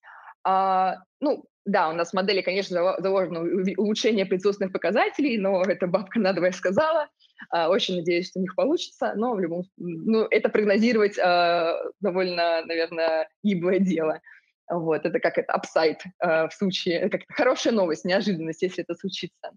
[0.45, 3.41] А, ну, да, у нас в модели, конечно, заложено
[3.77, 7.09] улучшение производственных показателей, но это бабка надвое сказала.
[7.51, 12.65] А, очень надеюсь, что у них получится, но в любом ну, это прогнозировать а, довольно,
[12.65, 14.21] наверное, гиблое дело.
[14.69, 19.51] Вот, это как это апсайд э, в случае, как хорошая новость, неожиданность, если это случится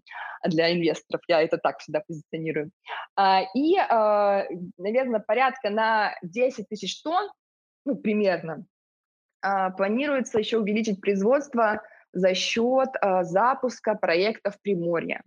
[0.44, 1.22] для инвесторов.
[1.26, 2.70] Я это так всегда позиционирую.
[3.14, 4.44] А, и, э,
[4.76, 7.30] наверное, порядка на 10 тысяч тонн,
[7.86, 8.66] ну, примерно,
[9.40, 15.22] планируется еще увеличить производство за счет э, запуска проектов Приморья.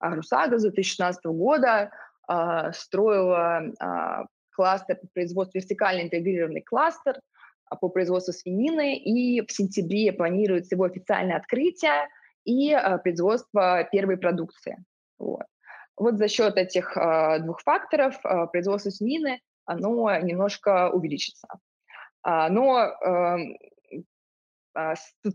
[0.00, 1.90] Русага с 2016 года
[2.72, 3.74] строила
[4.50, 7.18] кластер производства, вертикально интегрированный кластер–
[7.70, 12.08] а, по производству свинины, и в сентябре планируется его официальное открытие
[12.44, 14.76] и а, производство первой продукции.
[15.18, 15.44] Вот.
[15.96, 16.96] Вот за счет этих
[17.40, 18.18] двух факторов
[18.52, 21.46] производство свинины оно немножко увеличится.
[22.22, 23.36] А, но э,
[25.22, 25.34] тут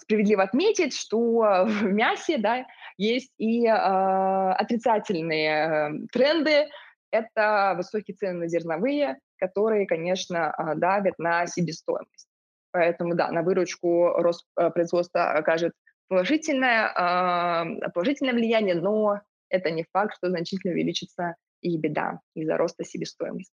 [0.00, 1.18] справедливо отметить, что
[1.66, 2.64] в мясе да,
[2.96, 6.68] есть и отрицательные тренды.
[7.10, 12.28] Это высокие цены на зерновые, которые, конечно, а, давят на себестоимость.
[12.70, 15.72] Поэтому, да, на выручку э, производства окажет
[16.08, 22.84] положительное, а, положительное влияние, но это не факт, что значительно увеличится и беда из-за роста
[22.84, 23.52] себестоимости.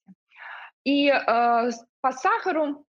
[0.86, 1.22] И э,
[2.02, 2.86] по сахару,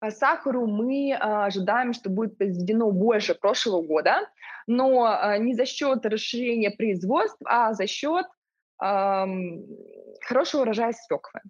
[0.00, 4.28] по сахару мы э, ожидаем, что будет произведено больше прошлого года,
[4.68, 8.26] но э, не за счет расширения производств, а за счет
[8.80, 9.24] э,
[10.22, 11.40] хорошего урожая свеклы.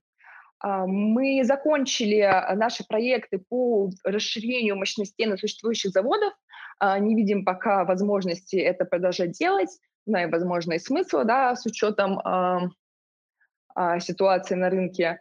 [0.61, 2.27] А, мы закончили
[2.57, 6.33] наши проекты по расширению мощностей на существующих заводах.
[6.79, 9.71] А, не видим пока возможности это продолжать делать,
[10.07, 12.21] но и, возможно, и смысла, да, с учетом
[14.01, 15.21] ситуации на рынке.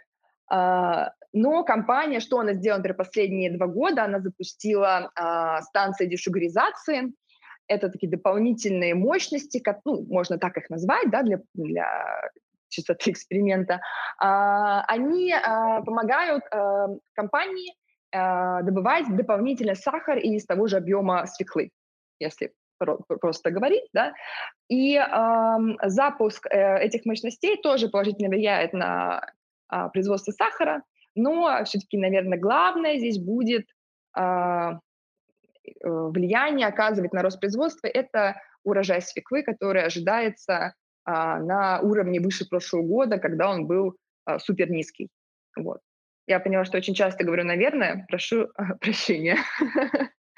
[0.50, 5.12] Но компания, что она сделала, например, последние два года, она запустила
[5.62, 7.14] станции дешугаризации.
[7.68, 12.32] Это такие дополнительные мощности, как, ну, можно так их назвать, да, для, для
[12.70, 13.82] чистоты эксперимента,
[14.20, 17.74] а, они а, помогают а, компании
[18.10, 21.72] добывать дополнительный сахар из того же объема свеклы,
[22.20, 24.14] если просто говорить, да,
[24.70, 29.30] и э, запуск э, этих мощностей тоже положительно влияет на
[29.72, 30.84] э, производство сахара,
[31.16, 33.68] но все-таки, наверное, главное здесь будет
[34.18, 34.72] э,
[35.84, 40.74] влияние оказывать на рост производства– это урожай свеклы, который ожидается
[41.06, 45.10] а, на уровне выше прошлого года, когда он был а, супер низкий.
[45.56, 45.80] Вот.
[46.28, 48.50] Я поняла, что очень часто говорю «наверное», прошу
[48.82, 49.38] прощения.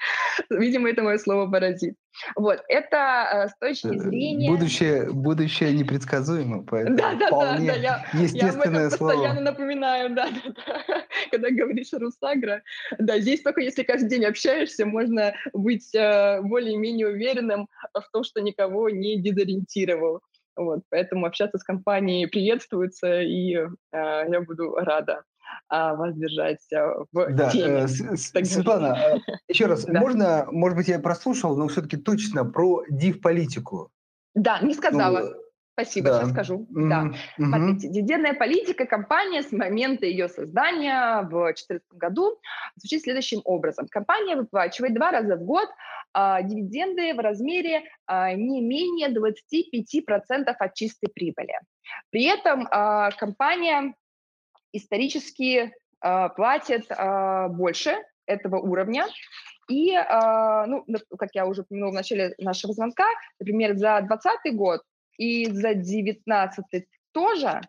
[0.50, 1.94] Видимо, это мое слово паразит.
[2.36, 4.50] Вот, это э, с точки э, зрения...
[4.50, 9.12] Будущее, будущее непредсказуемо, поэтому да, да, вполне да, да, я, естественное я слово.
[9.12, 12.62] постоянно напоминаю, да, да, да, когда говоришь Русагра.
[12.98, 18.40] Да, здесь только если каждый день общаешься, можно быть э, более-менее уверенным в том, что
[18.40, 20.20] никого не дезориентировал.
[20.56, 25.22] Вот, поэтому общаться с компанией приветствуется, и э, я буду рада
[25.68, 26.80] а, вас держать э,
[27.12, 27.86] в да, теме.
[27.86, 30.00] Э, Светлана, э, еще раз, да.
[30.00, 33.90] можно, может быть, я прослушал, но все-таки точно про див-политику.
[34.34, 35.20] Да, не сказала.
[35.20, 35.34] Ну,
[35.72, 36.20] Спасибо, да.
[36.20, 36.66] сейчас скажу.
[36.74, 36.88] Mm-hmm.
[36.88, 37.10] Да.
[37.36, 42.38] Смотрите, дивидендная политика компании с момента ее создания в 2014 году
[42.76, 43.86] звучит следующим образом.
[43.88, 45.68] Компания выплачивает два раза в год
[46.12, 51.54] а, дивиденды в размере а, не менее 25% от чистой прибыли.
[52.10, 53.94] При этом а, компания
[54.72, 59.06] исторически а, платит а, больше этого уровня,
[59.68, 60.84] и, э, ну,
[61.16, 63.06] как я уже упомянула в начале нашего звонка,
[63.38, 64.82] например, за 2020 год
[65.16, 67.60] и за 19 тоже,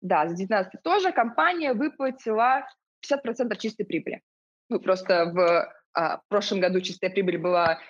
[0.00, 2.66] да, за 19 тоже компания выплатила
[3.08, 4.22] 50% чистой прибыли.
[4.68, 7.80] Ну, просто в в прошлом году чистая прибыль была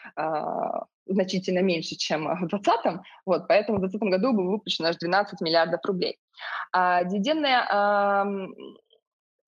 [1.13, 5.81] значительно меньше, чем в 2020, вот, поэтому в 2020 году было выплачено аж 12 миллиардов
[5.85, 6.17] рублей.
[6.73, 7.67] А дивидендная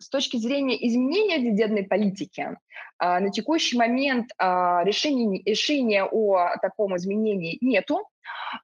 [0.03, 2.57] с точки зрения изменения дивидендной политики,
[2.99, 8.09] а, на текущий момент а, решения, решения о таком изменении нету,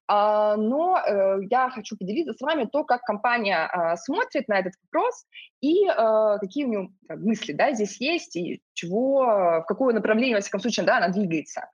[0.07, 5.25] а, но э, я хочу поделиться с вами то, как компания смотрит на этот вопрос
[5.61, 5.87] и
[6.41, 10.87] какие у нее мысли да, здесь есть, и чего, в какое направление, во всяком случае,
[10.87, 11.71] да, она двигается.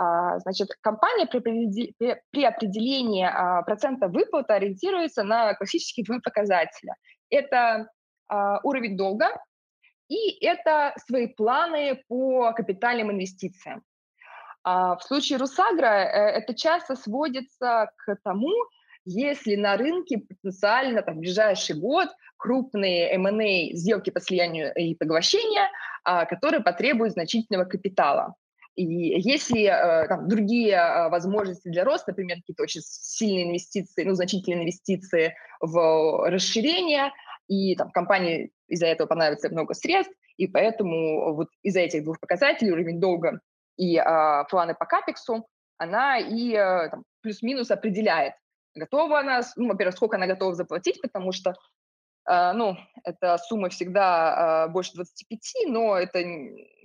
[0.00, 3.28] Значит, компания при определении
[3.64, 6.94] процента выплаты ориентируется на классические два показателя.
[7.30, 7.88] Это
[8.62, 9.26] уровень долга
[10.08, 13.82] и это свои планы по капитальным инвестициям.
[14.64, 18.52] А в случае Русагра э, это часто сводится к тому,
[19.04, 25.70] если на рынке потенциально там, в ближайший год крупные M&A сделки по слиянию и поглощения,
[26.04, 28.34] а, которые потребуют значительного капитала.
[28.78, 34.14] И если э, там, другие э, возможности для роста, например, какие-то очень сильные инвестиции, ну,
[34.14, 37.10] значительные инвестиции в расширение,
[37.48, 42.70] и там компании из-за этого понадобится много средств, и поэтому вот из-за этих двух показателей,
[42.70, 43.40] уровень долга
[43.76, 48.34] и а, планы по капексу, она и там, плюс-минус определяет,
[48.76, 51.56] готова она, ну, во-первых, сколько она готова заплатить, потому что
[52.28, 56.22] ну, эта сумма всегда uh, больше 25, но это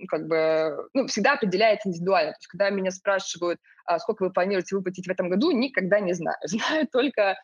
[0.08, 2.32] как бы, ну, всегда определяется индивидуально.
[2.32, 6.14] То есть, когда меня спрашивают, uh, сколько вы планируете выплатить в этом году, никогда не
[6.14, 6.38] знаю.
[6.44, 7.36] Знаю только,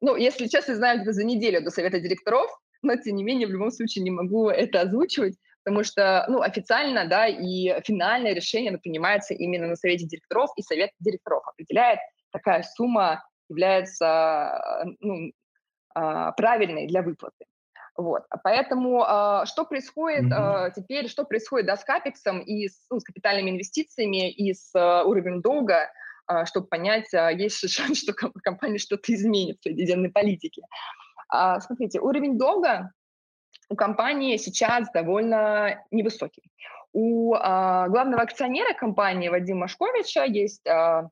[0.00, 2.50] ну, если честно, знаю это за неделю до совета директоров,
[2.82, 7.06] но тем не менее в любом случае не могу это озвучивать, потому что, ну, официально,
[7.06, 12.00] да, и финальное решение принимается именно на совете директоров, и совет директоров определяет,
[12.32, 15.30] какая сумма является, ну,
[15.94, 17.46] а, правильной для выплаты.
[17.96, 22.98] Вот, поэтому э, что происходит э, теперь, что происходит да, с капексом и с, ну,
[22.98, 25.92] с капитальными инвестициями и с э, уровнем долга,
[26.28, 30.62] э, чтобы понять, э, есть ли шанс, что компания что-то изменит в дивидендной политике.
[31.28, 32.90] А, смотрите, уровень долга
[33.68, 36.50] у компании сейчас довольно невысокий.
[36.92, 41.08] У а, главного акционера компании Вадима Машковича есть а, а,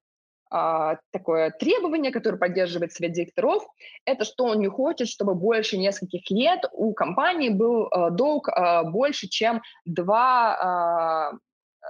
[1.10, 3.64] такое требование, которое поддерживает совет директоров,
[4.04, 8.84] это что он не хочет, чтобы больше нескольких лет у компании был а, долг а,
[8.84, 11.32] больше, чем два, а,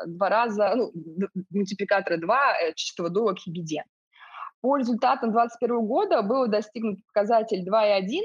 [0.06, 0.92] два раза, ну,
[1.50, 3.82] мультипликатора 2 э, чистого долга к EBITDA.
[4.60, 8.20] По результатам 2021 года был достигнут показатель 2,1,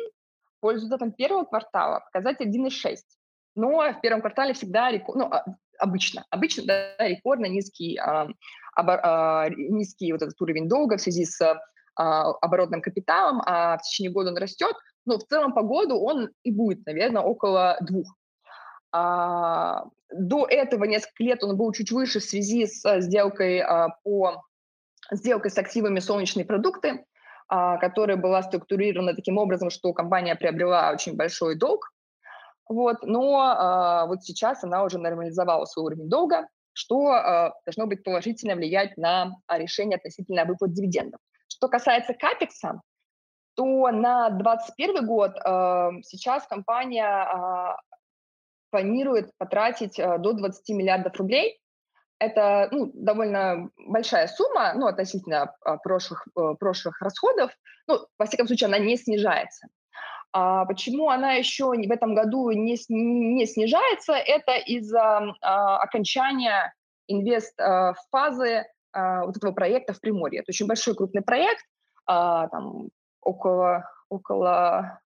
[0.60, 2.98] по результатам первого квартала показатель 1,6.
[3.56, 5.46] Но в первом квартале всегда, ну, а,
[5.80, 8.28] обычно, обычно да, рекордно низкий, а, а,
[9.56, 11.42] низкий вот этот уровень долга в связи с
[11.96, 14.76] а, оборотным капиталом, а в течение года он растет,
[15.06, 18.08] но в целом по году он и будет, наверное, около двух.
[18.92, 24.44] А, до этого несколько лет он был чуть выше в связи с сделкой а, по
[25.12, 27.06] сделкой с активами солнечные продукты,
[27.48, 31.92] а, которая была структурирована таким образом, что компания приобрела очень большой долг,
[32.70, 36.48] вот, но а, вот сейчас она уже нормализовала свой уровень долга,
[36.78, 41.20] что а, должно быть положительно влиять на решение относительно выплат дивидендов.
[41.48, 42.82] Что касается капекса,
[43.56, 45.32] то на 2021 год
[46.06, 47.76] сейчас компания
[48.70, 51.60] планирует потратить до 20 миллиардов рублей
[52.20, 57.52] это ну, довольно большая сумма, ну, относительно а, прошлых, э, прошлых расходов.
[57.88, 59.68] Ну, во всяком случае, она не снижается.
[60.34, 64.14] А почему она еще в этом году не, не снижается?
[64.14, 66.74] Это из-за а, окончания
[67.08, 70.42] инвест-фазы а, вот этого проекта в Приморье.
[70.42, 71.64] Это очень большой крупный проект,
[72.06, 72.90] а, там
[73.22, 75.00] около, около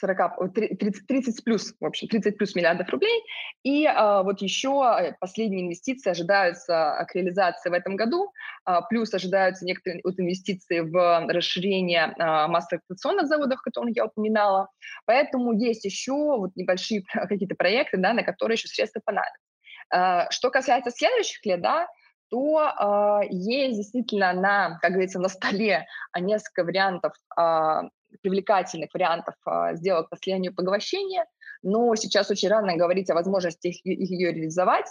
[0.00, 3.22] 40, 30, 30 плюс, в общем, 30 плюс миллиардов рублей.
[3.62, 8.32] И а, вот еще э, последние инвестиции ожидаются к реализации в этом году,
[8.64, 12.80] а, плюс ожидаются некоторые вот, инвестиции в расширение а, массово
[13.26, 14.68] заводов, которые я упоминала.
[15.04, 19.38] Поэтому есть еще вот небольшие какие-то проекты, да, на которые еще средства понадобятся.
[19.92, 21.86] А, что касается следующих лет, да,
[22.30, 25.86] то э, есть действительно на, как говорится, на столе
[26.16, 27.80] несколько вариантов э,
[28.22, 31.26] привлекательных вариантов а, сделок по слиянию поглощения,
[31.62, 34.86] но сейчас очень рано говорить о возможности их, ее реализовать.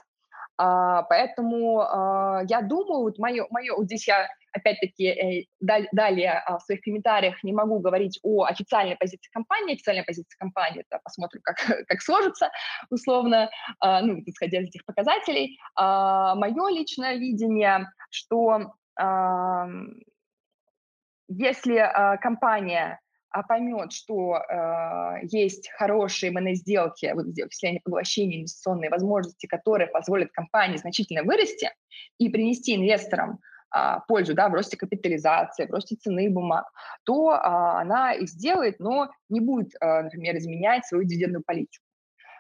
[0.62, 6.60] А, поэтому а, я думаю, вот мое, мое, вот здесь я опять-таки э, далее в
[6.66, 9.76] своих комментариях не могу говорить о официальной позиции компании.
[9.76, 11.58] Официальная позиция компании, это посмотрим, как,
[11.88, 12.50] как сложится,
[12.90, 13.50] условно,
[13.80, 15.60] ну, исходя из этих показателей.
[15.78, 18.74] Мое личное видение, что
[21.28, 23.00] если компания
[23.48, 31.24] поймет, что э, есть хорошие M&A-сделки, вот слияния поглощения, инвестиционные возможности, которые позволят компании значительно
[31.24, 31.70] вырасти
[32.18, 33.40] и принести инвесторам
[33.72, 36.66] а, пользу да, в росте капитализации, в росте цены бумаг,
[37.04, 41.84] то а, она их сделает, но не будет, а, например, изменять свою дивидендную политику.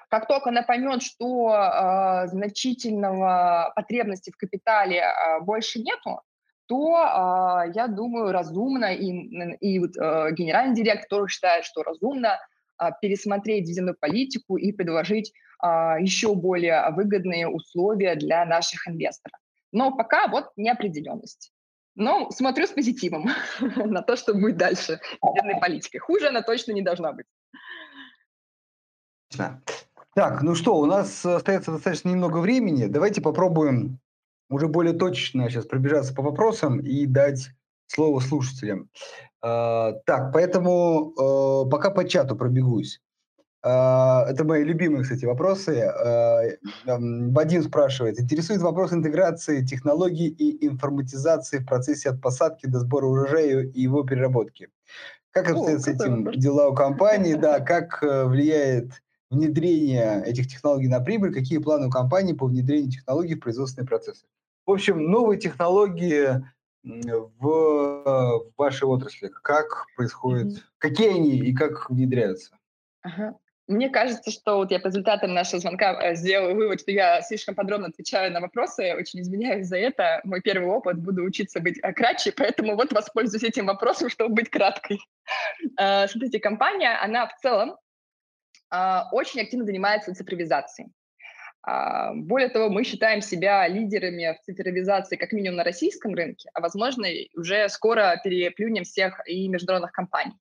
[0.09, 6.21] Как только она поймет, что э, значительного потребности в капитале э, больше нету,
[6.70, 9.09] то, э, я думаю, разумно, и,
[9.59, 12.38] и вот, э, генеральный директор тоже считает, что разумно
[12.80, 15.67] э, пересмотреть дивидендную политику и предложить э,
[15.99, 19.39] еще более выгодные условия для наших инвесторов.
[19.72, 21.51] Но пока вот неопределенность.
[21.95, 23.30] Но смотрю с позитивом
[23.76, 25.97] на то, что будет дальше с политикой.
[25.97, 27.26] Хуже она точно не должна быть.
[30.13, 32.86] Так, ну что, у нас остается достаточно немного времени.
[32.86, 33.99] Давайте попробуем
[34.50, 37.50] уже более точно сейчас пробежаться по вопросам и дать
[37.88, 38.89] слово слушателям.
[39.43, 43.02] Uh, так, поэтому uh, пока по чату пробегусь.
[43.66, 45.91] Uh, это мои любимые, кстати, вопросы.
[46.86, 53.64] Вадим спрашивает, интересует вопрос интеграции технологий и информатизации в процессе от посадки до сбора урожая
[53.64, 54.70] и его переработки.
[55.32, 57.36] Как обстоят с этим дела у компании?
[57.36, 58.91] Да, как э, влияет
[59.30, 64.26] внедрение этих технологий на прибыль, какие планы у компании по внедрению технологий в производственные процессы.
[64.70, 66.45] В общем, новые технологии
[66.84, 72.55] в, в вашей отрасли, как происходит, какие они и как внедряются?
[73.01, 73.36] Ага.
[73.65, 77.55] Мне кажется, что вот я по результатам нашего звонка э, сделала вывод, что я слишком
[77.55, 78.93] подробно отвечаю на вопросы.
[78.93, 80.22] Очень извиняюсь за это.
[80.24, 84.51] Мой первый опыт, буду учиться быть э, кратче, поэтому вот воспользуюсь этим вопросом, чтобы быть
[84.51, 84.99] краткой.
[85.80, 87.76] Э, смотрите, компания, она в целом
[88.70, 90.91] а, очень активно занимается цифровизацией.
[91.62, 96.62] А, более того, мы считаем себя лидерами в цифровизации как минимум на российском рынке, а
[96.62, 100.34] возможно уже скоро переплюнем всех и международных компаний.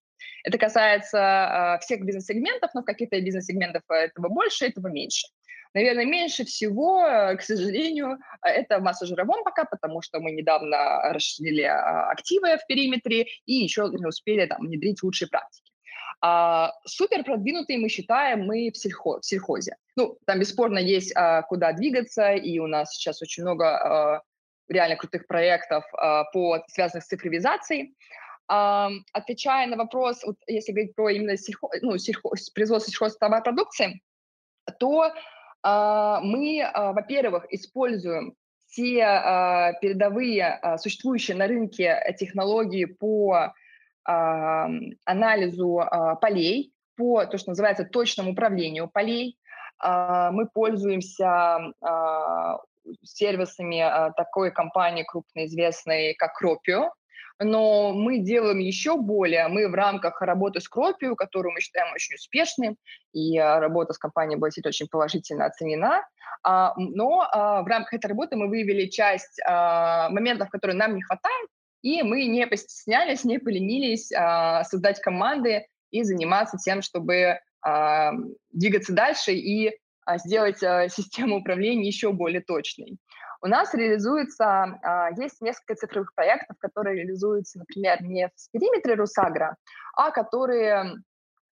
[0.45, 5.27] Это касается а, всех бизнес-сегментов, но в каких-то бизнес-сегментах этого больше, этого меньше.
[5.75, 7.05] Наверное, меньше всего,
[7.37, 13.55] к сожалению, это в массажировом пока, потому что мы недавно расширили активы в периметре и
[13.55, 15.68] еще не успели там, внедрить лучшие практики.
[16.21, 19.77] А, супер продвинутые мы считаем мы в, сельхо, в сельхозе.
[19.97, 24.23] Ну, там бесспорно есть а, куда двигаться, и у нас сейчас очень много а,
[24.69, 27.95] реально крутых проектов а, по связанных с цифровизацией.
[28.49, 34.01] А, отвечая на вопрос, вот если говорить про именно сельхо, ну, сельхо, производство сельхозтоварной продукции,
[34.79, 35.13] то
[35.63, 38.35] а, мы, а, во-первых, используем
[38.67, 43.55] все а, передовые а, существующие на рынке технологии по
[44.05, 49.39] анализу а, полей, по то, что называется точному управлению полей.
[49.79, 52.59] А, мы пользуемся а,
[53.05, 56.91] сервисами такой компании крупной известной, как Кропио,
[57.39, 59.47] но мы делаем еще более.
[59.49, 62.77] Мы в рамках работы с Кропио, которую мы считаем очень успешной,
[63.13, 66.03] и работа с компанией была очень положительно оценена,
[66.45, 71.49] но в рамках этой работы мы выявили часть моментов, которые нам не хватает,
[71.83, 78.13] и мы не постеснялись, не поленились а, создать команды и заниматься тем, чтобы а,
[78.53, 79.73] двигаться дальше и
[80.05, 82.99] а, сделать а, систему управления еще более точной.
[83.41, 84.45] У нас реализуется,
[84.83, 89.57] а, есть несколько цифровых проектов, которые реализуются, например, не в периметре Русагра,
[89.95, 90.97] а которые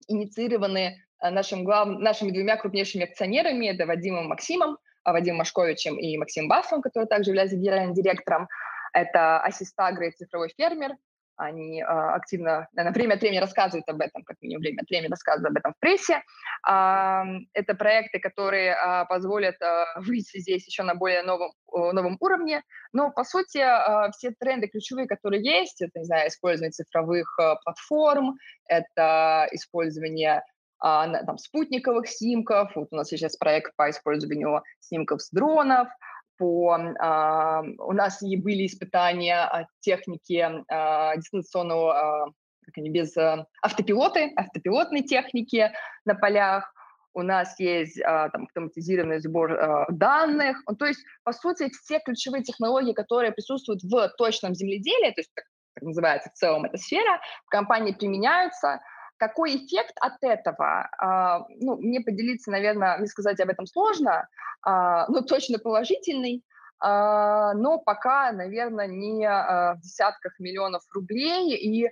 [0.08, 1.88] инициированы а, нашим глав...
[1.88, 7.30] нашими двумя крупнейшими акционерами, это Вадимом Максимом, а, Вадимом Машковичем и Максимом Баффом, который также
[7.30, 8.48] является генеральным директором.
[8.94, 10.92] Это Асистагра и цифровой фермер.
[11.36, 15.10] Они э, активно, на время от времени рассказывают об этом, как минимум время от времени
[15.10, 16.22] рассказывают об этом в прессе.
[16.62, 22.62] Это проекты, которые э, позволят э, выйти здесь еще на более новом, новом уровне.
[22.92, 23.64] Но, по сути,
[24.12, 28.36] все тренды ключевые, которые есть, это, не знаю, использование цифровых платформ,
[28.68, 30.44] это использование
[30.78, 32.70] там, спутниковых снимков.
[32.76, 35.88] Вот у нас сейчас проект по использованию снимков с дронов–
[36.38, 36.76] по...
[37.00, 42.26] А, у нас и были испытания техники а, дистанционного, а,
[42.64, 45.72] как они, без а, автопилоты, автопилотной техники
[46.04, 46.72] на полях.
[47.12, 50.58] У нас есть а, там, автоматизированный сбор а, данных.
[50.68, 55.30] Ну, то есть, по сути, все ключевые технологии, которые присутствуют в точном земледелии, то есть
[55.34, 58.80] так называется в целом эта сфера, в компании применяются–
[59.16, 60.88] какой эффект от этого?
[60.98, 64.28] А, ну, мне поделиться, наверное, не сказать об этом сложно,
[64.62, 66.42] а, но точно положительный,
[66.80, 71.54] а, но пока, наверное, не в десятках миллионов рублей.
[71.56, 71.90] И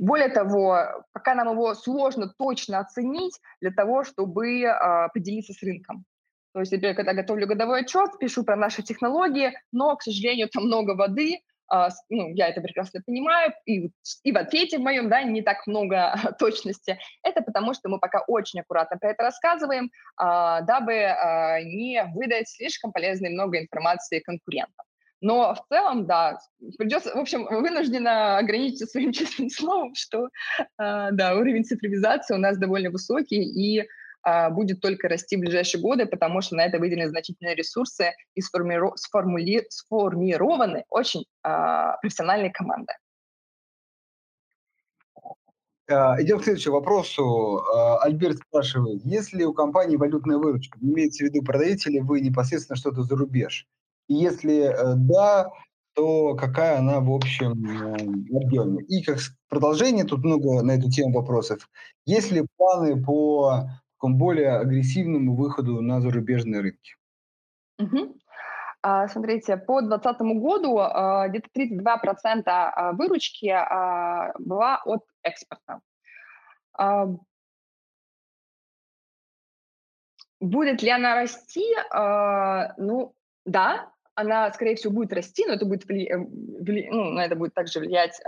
[0.00, 4.64] более того, пока нам его сложно точно оценить для того, чтобы
[5.12, 6.04] поделиться с рынком.
[6.54, 10.64] То есть, например, когда готовлю годовой отчет, пишу про наши технологии, но, к сожалению, там
[10.64, 11.40] много воды,
[12.10, 13.90] ну, я это прекрасно понимаю, и,
[14.24, 18.20] и в ответе в моем, да, не так много точности, это потому, что мы пока
[18.26, 24.84] очень аккуратно про это рассказываем, а, дабы а, не выдать слишком полезной много информации конкурентам.
[25.22, 26.38] Но в целом, да,
[26.78, 30.28] придется, в общем, вынуждена ограничиться своим честным словом, что,
[30.78, 33.84] да, уровень цифровизации у нас довольно высокий, и а,
[34.50, 38.94] будет только расти в ближайшие годы, потому что на это выделены значительные ресурсы и сформиру-
[38.96, 42.92] сформули- сформированы очень а, профессиональные команды.
[45.90, 47.58] А, идем к следующему вопросу.
[47.74, 50.78] А, Альберт спрашивает, есть ли у компании валютная выручка?
[50.80, 53.66] Имеется в виду, продаете ли вы непосредственно что-то за рубеж?
[54.08, 55.50] И если э, да,
[55.94, 58.82] то какая она в общем э, объеме?
[58.84, 59.18] И как
[59.48, 61.68] продолжение, тут много на эту тему вопросов.
[62.06, 63.70] Есть ли планы по
[64.02, 66.96] такому более агрессивному выходу на зарубежные рынки?
[67.78, 68.16] Угу.
[69.08, 73.54] Смотрите, по 2020 году а, где-то 32% а, выручки
[74.42, 75.80] была от экспорта.
[80.40, 81.64] Будет ли она расти?
[82.78, 86.08] Ну, да, она, скорее всего, будет расти, но это будет вли...
[86.08, 88.20] Э, ну, на это будет также влиять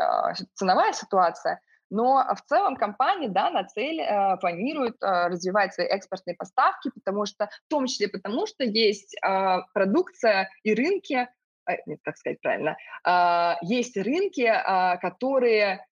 [0.54, 1.60] ценовая ситуация.
[1.94, 7.24] Но в целом компания, да, на цель э, планирует э, развивать свои экспортные поставки, потому
[7.24, 11.28] что, в том числе потому, что есть э, продукция и рынки,
[11.68, 12.76] э, нет, как сказать правильно,
[13.06, 15.86] э, есть рынки, э, которые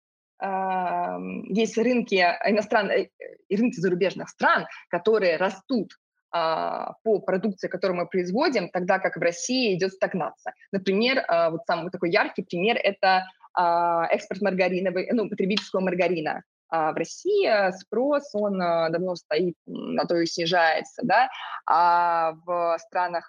[0.42, 5.92] есть рынки иностранных, э, рынки зарубежных стран, которые растут
[6.32, 10.54] а, по продукции, которую мы производим, тогда как в России идет стагнация.
[10.70, 13.24] Например, а, вот самый такой яркий пример– это а,
[13.56, 16.42] экспорт маргарина, ну, потребительского маргарина.
[16.70, 21.28] В России спрос, он давно стоит, на то и снижается, да,
[21.66, 23.28] а в странах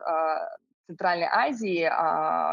[0.85, 1.89] Центральной Азии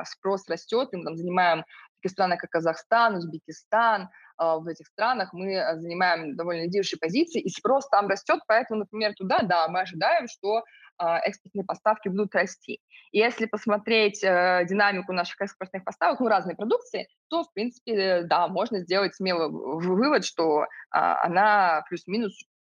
[0.07, 1.65] спрос растет, и мы там занимаем
[1.99, 7.41] такие страны, как Казахстан, Узбекистан, а, в этих странах мы э, занимаем довольно лидирующие позиции,
[7.41, 10.63] и спрос там растет, поэтому, например, туда, да, мы ожидаем, что а,
[10.99, 12.81] экспортные поставки будут расти.
[13.13, 18.49] И если посмотреть э, динамику наших экспортных поставок, ну, разной продукции, то, в принципе, да,
[18.49, 22.33] можно сделать смело вывод, что а, она плюс-минус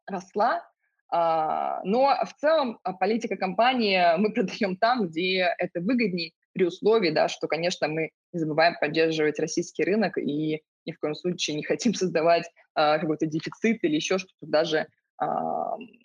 [0.07, 0.63] росла,
[1.09, 7.11] а, но в целом а, политика компании мы продаем там, где это выгоднее, при условии,
[7.11, 11.63] да, что, конечно, мы не забываем поддерживать российский рынок и ни в коем случае не
[11.63, 12.45] хотим создавать
[12.77, 14.87] э, какой-то дефицит или еще что-то, даже, э,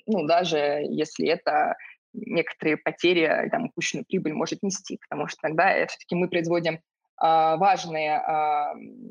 [0.06, 1.76] ну, даже если это
[2.16, 6.80] некоторые потери, там, упущенную прибыль может нести, потому что тогда э, все-таки мы производим
[7.18, 8.22] а, важные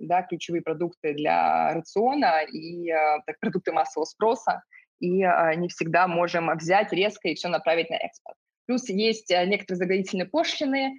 [0.03, 2.91] да, ключевые продукты для рациона и
[3.27, 4.63] так, продукты массового спроса,
[5.01, 5.21] и
[5.57, 8.37] не всегда можем взять резко и все направить на экспорт.
[8.67, 10.99] Плюс есть некоторые заградительные пошлины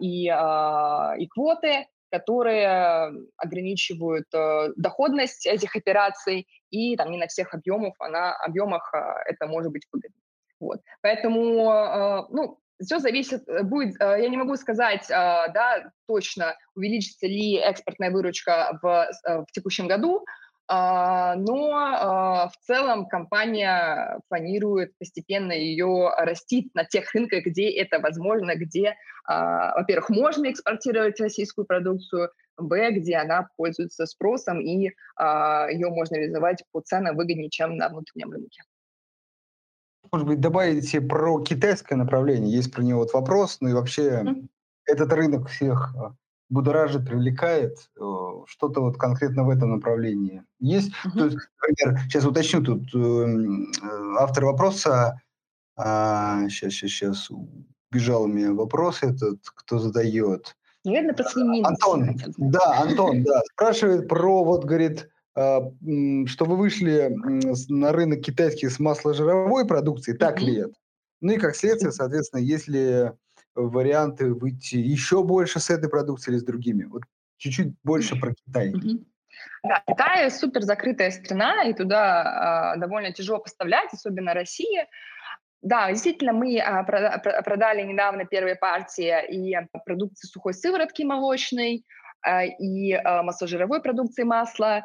[0.00, 7.94] и, и квоты, которые ограничивают э, доходность этих операций, и там не на всех объемах,
[7.98, 10.16] а на объемах э, это может быть выгодно.
[10.60, 10.80] Вот.
[11.02, 16.56] Поэтому, э, ну, все зависит, э, будет, э, я не могу сказать, э, да, точно,
[16.74, 20.24] увеличится ли экспортная выручка в, э, в текущем году,
[20.70, 28.00] а, но а, в целом компания планирует постепенно ее растить на тех рынках, где это
[28.00, 28.94] возможно, где,
[29.24, 34.90] а, во-первых, можно экспортировать российскую продукцию, б, где она пользуется спросом, и
[35.20, 38.62] ее можно реализовать по ценам выгоднее, чем на внутреннем рынке.
[40.12, 42.54] Может быть, добавите про китайское направление.
[42.54, 44.48] Есть про него вот вопрос, ну и вообще mm-hmm.
[44.86, 45.94] этот рынок всех
[46.48, 48.02] будоражит, привлекает, э,
[48.46, 50.92] что-то вот конкретно в этом направлении есть?
[51.04, 51.18] Uh-huh.
[51.18, 55.20] То есть, например, сейчас уточню тут, эм, э, автор вопроса,
[55.76, 57.30] а, сейчас, сейчас, сейчас,
[57.90, 60.56] убежал у меня вопрос этот, кто задает.
[60.84, 61.24] Наверное, про
[61.64, 65.08] Антон, да, Антон, да, спрашивает про, вот, говорит,
[65.38, 67.12] что вы вышли
[67.68, 70.72] на рынок китайский с масложировой продукции, так ли это?
[71.20, 73.12] Ну и как следствие, соответственно, если
[73.54, 76.84] варианты выйти еще больше с этой продукцией или с другими?
[76.84, 77.02] Вот
[77.38, 78.72] чуть-чуть больше про Китай.
[79.62, 84.88] Да, Китай супер закрытая страна, и туда э, довольно тяжело поставлять, особенно Россия.
[85.62, 86.84] Да, действительно, мы э,
[87.44, 91.84] продали недавно первые партии и продукции сухой сыворотки молочной,
[92.60, 94.82] и масло-жировой продукции масла.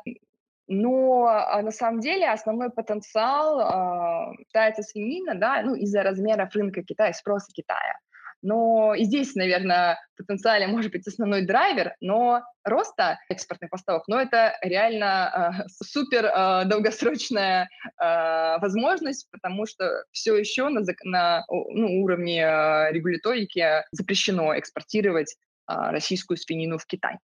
[0.67, 6.83] Но э, на самом деле основной потенциал э, считается свинина, да, ну, из-за размеров рынка
[6.83, 7.99] Китая, спроса Китая.
[8.43, 14.57] Но и здесь, наверное, потенциально может быть основной драйвер, но роста экспортных поставок, но это
[14.61, 17.69] реально э, супер э, долгосрочная
[18.01, 25.37] э, возможность, потому что все еще на, на ну, уровне э, регуляторики запрещено экспортировать
[25.69, 27.17] э, российскую свинину в Китай.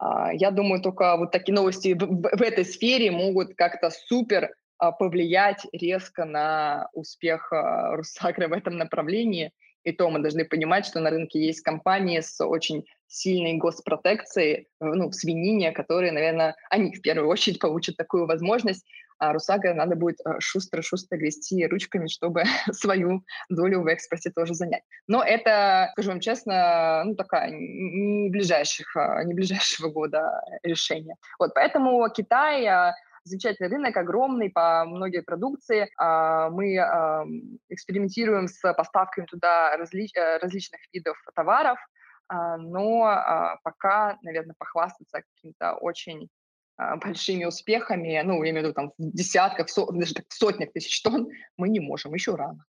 [0.00, 5.66] Uh, я думаю, только вот такие новости в, этой сфере могут как-то супер uh, повлиять
[5.72, 9.52] резко на успех uh, Русагры в этом направлении.
[9.84, 15.08] И то мы должны понимать, что на рынке есть компании с очень сильной госпротекцией, ну,
[15.08, 18.84] в свинине, которые, наверное, они в первую очередь получат такую возможность.
[19.18, 24.82] А Русага надо будет шустро-шустро грести ручками, чтобы свою долю в экспорте тоже занять.
[25.06, 28.94] Но это, скажу вам честно, ну, такая не, ближайших,
[29.24, 31.16] не ближайшего года решение.
[31.38, 32.94] Вот, поэтому Китай
[33.28, 35.90] замечательный рынок, огромный по многой продукции.
[35.96, 36.76] А, мы
[37.68, 41.78] экспериментируем с поставками туда разли э, различных видов товаров,
[42.28, 46.28] а, но а, пока, наверное, похвастаться каким-то очень
[46.78, 50.72] большими успехами, ну, я имею в виду там в десятках, со, даже так, в сотнях
[50.72, 52.64] тысяч тонн, мы не можем, еще рано.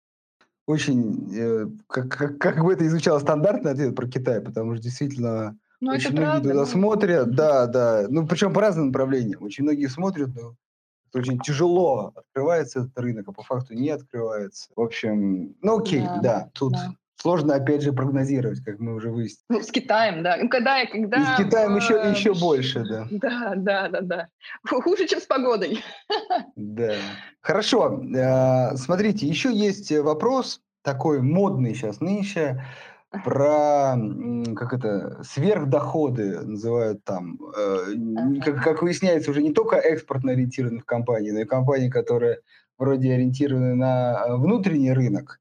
[0.66, 4.82] Очень, э, как, как, как бы это и звучало, стандартный ответ про Китай, потому что
[4.82, 8.06] действительно ну, Очень многие правда, туда смотрят, да, да.
[8.08, 9.42] Ну, причем по разным направлениям.
[9.42, 10.56] Очень многие смотрят, но
[11.12, 14.70] очень тяжело открывается этот рынок, а по факту не открывается.
[14.74, 16.94] В общем, ну окей, да, да тут да.
[17.24, 19.44] Сложно опять же прогнозировать, как мы уже выяснили.
[19.48, 20.36] Ну, с Китаем, да.
[20.36, 21.16] Ну, когда, когда...
[21.16, 23.06] И с Китаем еще, еще больше, да.
[23.10, 24.28] Да, да, да, да.
[24.68, 25.82] Хуже, чем с погодой.
[26.54, 26.92] Да.
[27.40, 28.02] Хорошо.
[28.14, 32.62] Э, смотрите, еще есть вопрос такой модный сейчас нынче
[33.24, 33.96] про,
[34.54, 37.38] как это, сверхдоходы называют там.
[37.56, 37.86] Э,
[38.44, 42.40] как, как выясняется, уже не только экспортно ориентированных компаний, но и компании, которые
[42.76, 45.40] вроде ориентированы на э, внутренний рынок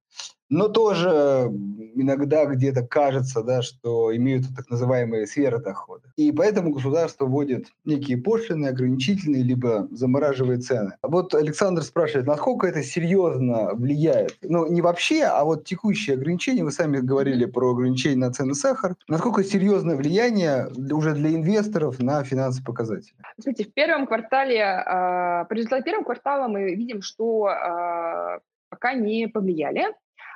[0.54, 1.51] но тоже
[1.95, 6.04] иногда где-то кажется, да, что имеют так называемые сферы дохода.
[6.16, 10.93] И поэтому государство вводит некие пошлины, ограничительные, либо замораживает цены.
[11.01, 14.38] Вот Александр спрашивает, насколько это серьезно влияет?
[14.41, 18.95] Ну, не вообще, а вот текущие ограничения, вы сами говорили про ограничения на цены сахар,
[19.08, 23.16] насколько серьезное влияние уже для инвесторов на финансовые показатели?
[23.39, 28.39] Смотрите, в первом квартале, э, по результату первого квартала мы видим, что э,
[28.70, 29.86] пока не повлияли.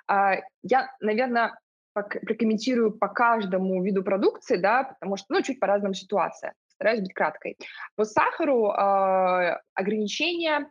[0.08, 1.58] А, я, наверное,
[1.94, 6.54] прокомментирую по каждому виду продукции, да, потому что, ну, чуть по разным ситуациям.
[6.68, 7.58] Стараюсь быть краткой.
[7.96, 10.70] По сахару э, ограничения,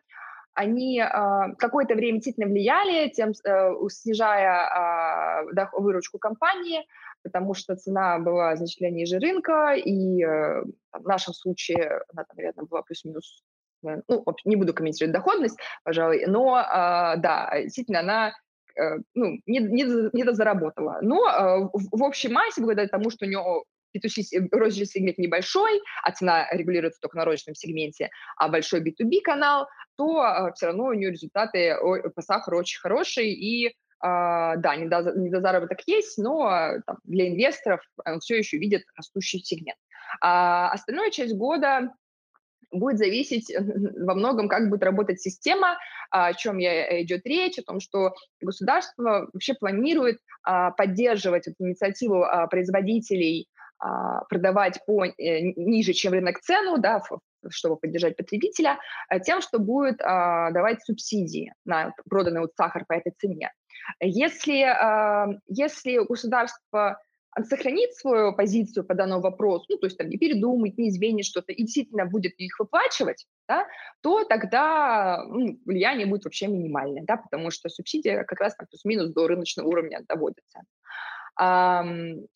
[0.55, 1.09] они э,
[1.59, 6.87] какое-то время действительно влияли, тем э, снижая э, выручку компании,
[7.25, 10.63] потому что цена была значительно ниже рынка, и э,
[10.93, 13.43] в нашем случае она, наверное, была плюс-минус
[13.83, 18.33] ну, не буду комментировать доходность, пожалуй, но э, да, действительно, она
[19.15, 20.99] ну, не, не, не дозаработала.
[21.03, 23.65] Но э, в, общей массе, благодаря тому, что у него
[23.97, 29.69] B2C розничный сегмент небольшой, а цена регулируется только на розничном сегменте, а большой B2B канал,
[29.97, 31.77] то э, все равно у нее результаты
[32.15, 36.51] по сахару очень хорошие, и да, недозаработок есть, но
[36.87, 39.79] там, для инвесторов он все еще видит растущий сегмент.
[40.21, 41.95] А остальная часть года
[42.79, 45.79] будет зависеть во многом, как будет работать система,
[46.11, 51.65] о чем я, э, идет речь, о том, что государство вообще планирует а, поддерживать эту
[51.65, 53.49] инициативу а, производителей
[53.79, 57.03] а, продавать по э, ниже, чем рынок цену, да,
[57.49, 58.79] чтобы поддержать потребителя,
[59.25, 63.53] тем, что будет давать субсидии на проданный вот сахар по этой цене.
[64.01, 64.67] Если,
[65.47, 66.99] если государство
[67.45, 71.53] сохранит свою позицию по данному вопросу, ну, то есть там не передумать, не изменит что-то,
[71.53, 73.67] и действительно будет их выплачивать, да,
[74.01, 79.27] то тогда ну, влияние будет вообще минимальное, да, потому что субсидия как раз плюс-минус до
[79.27, 80.63] рыночного уровня доводится.
[81.39, 81.85] А,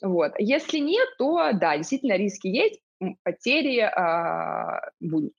[0.02, 0.32] вот.
[0.38, 2.80] Если нет, то да, действительно риски есть,
[3.22, 5.34] потери а, будут.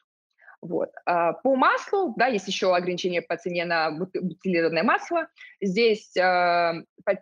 [0.61, 0.89] Вот.
[1.05, 5.27] А, по маслу, да, есть еще ограничение по цене на бутилированное масло.
[5.59, 6.73] Здесь а,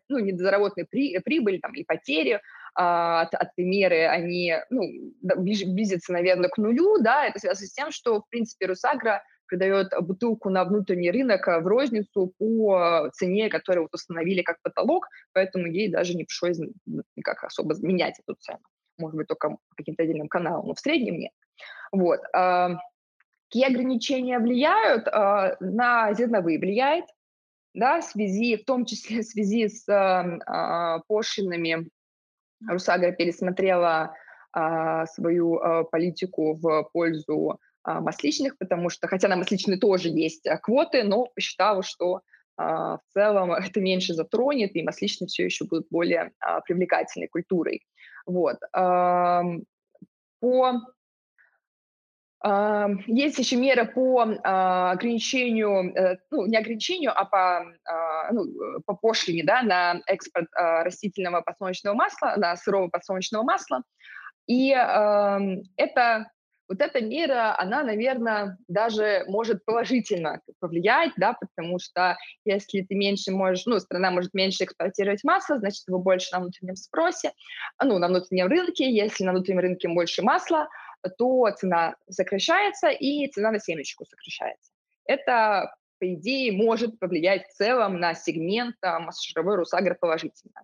[0.09, 2.41] ну, недозаработанные при, прибыль там, и потери
[2.75, 6.97] а, от, от меры, они ну, близятся, наверное, к нулю.
[6.99, 11.65] Да, это связано с тем, что, в принципе, Русагра продает бутылку на внутренний рынок в
[11.65, 16.59] розницу по цене, которую вот установили как потолок, поэтому ей даже не пришлось
[17.15, 18.59] никак особо менять эту цену.
[18.97, 21.31] Может быть, только каким-то отдельным каналом, но в среднем нет.
[21.91, 22.19] Вот.
[23.50, 25.08] Какие ограничения влияют?
[25.08, 27.06] А, на зерновые влияет,
[27.74, 31.89] да, в связи, в том числе в связи с э, пошлинами.
[32.68, 34.14] Русагра пересмотрела
[34.56, 35.60] э, свою
[35.91, 42.22] политику в пользу масличных, потому что, хотя на масличные тоже есть квоты, но посчитала, что
[42.58, 46.34] в целом это меньше затронет, и масличные все еще будут более
[46.66, 47.88] привлекательной культурой.
[48.28, 48.60] Вот.
[50.41, 50.74] По
[52.41, 58.45] есть еще меры по а, ограничению, э, ну, не ограничению, а по, а, ну,
[58.85, 63.83] по пошлине да, на экспорт а, растительного подсолнечного масла, на сырого подсолнечного масла.
[64.47, 66.31] И это,
[66.67, 73.31] вот эта мера, она, наверное, даже может положительно повлиять, да, потому что если ты меньше
[73.31, 77.33] можешь, ну, страна может меньше экспортировать масло, значит, его больше на внутреннем спросе,
[77.83, 78.89] ну, на внутреннем рынке.
[78.89, 80.67] Если на внутреннем рынке больше масла,
[81.18, 84.72] то цена сокращается и цена на семечку сокращается.
[85.06, 90.64] это, по идее, может повлиять в целом на сегмент массошировой Русагро положительно.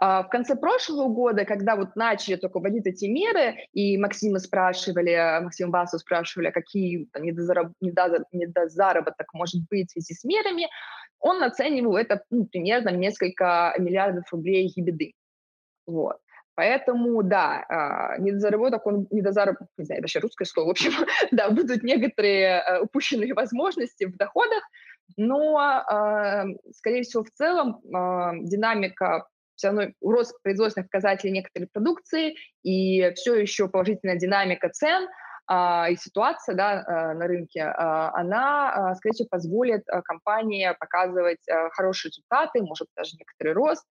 [0.00, 5.40] А, в конце прошлого года, когда вот начали только вводить эти меры, и Максима спрашивали,
[5.42, 10.68] Максим Басов спрашивали, какие там, недозараб, недозаработок может быть в связи с мерами,
[11.18, 15.14] он оценивал это ну, примерно несколько миллиардов рублей ебеды.
[15.84, 16.18] Вот.
[16.58, 20.90] Поэтому, да, а, недозаработок, он недозаработок, не знаю, вообще русское слово, в общем,
[21.30, 24.64] да, будут некоторые э, упущенные возможности в доходах,
[25.16, 27.80] но, а, скорее всего, в целом
[28.44, 32.34] динамика все равно рост производственных показателей некоторой продукции
[32.64, 35.06] и все еще положительная динамика цен
[35.46, 40.74] а, и ситуация да, а, на рынке, а, она, а, скорее всего, позволит а, компании
[40.80, 43.86] показывать а, хорошие результаты, может даже некоторый рост.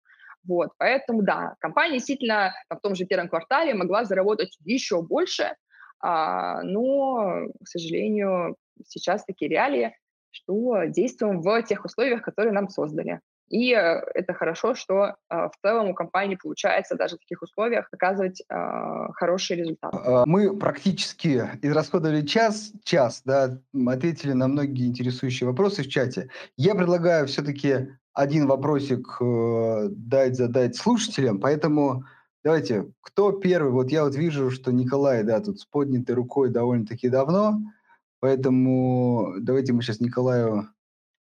[0.46, 5.54] Вот, поэтому, да, компания действительно в том же первом квартале могла заработать еще больше,
[6.00, 9.96] а, но, к сожалению, сейчас такие реалии,
[10.30, 13.20] что действуем в тех условиях, которые нам создали.
[13.48, 17.88] И э, это хорошо, что а, в целом у компании получается даже в таких условиях
[17.90, 19.94] показывать а, хороший результат.
[19.94, 26.28] А, мы практически израсходовали час, час, да, ответили на многие интересующие вопросы в чате.
[26.56, 32.04] Я предлагаю все-таки один вопросик э, дать задать слушателям, поэтому
[32.42, 33.72] давайте, кто первый?
[33.72, 37.60] Вот я вот вижу, что Николай, да, тут с поднятой рукой довольно-таки давно,
[38.20, 40.70] поэтому давайте мы сейчас Николаю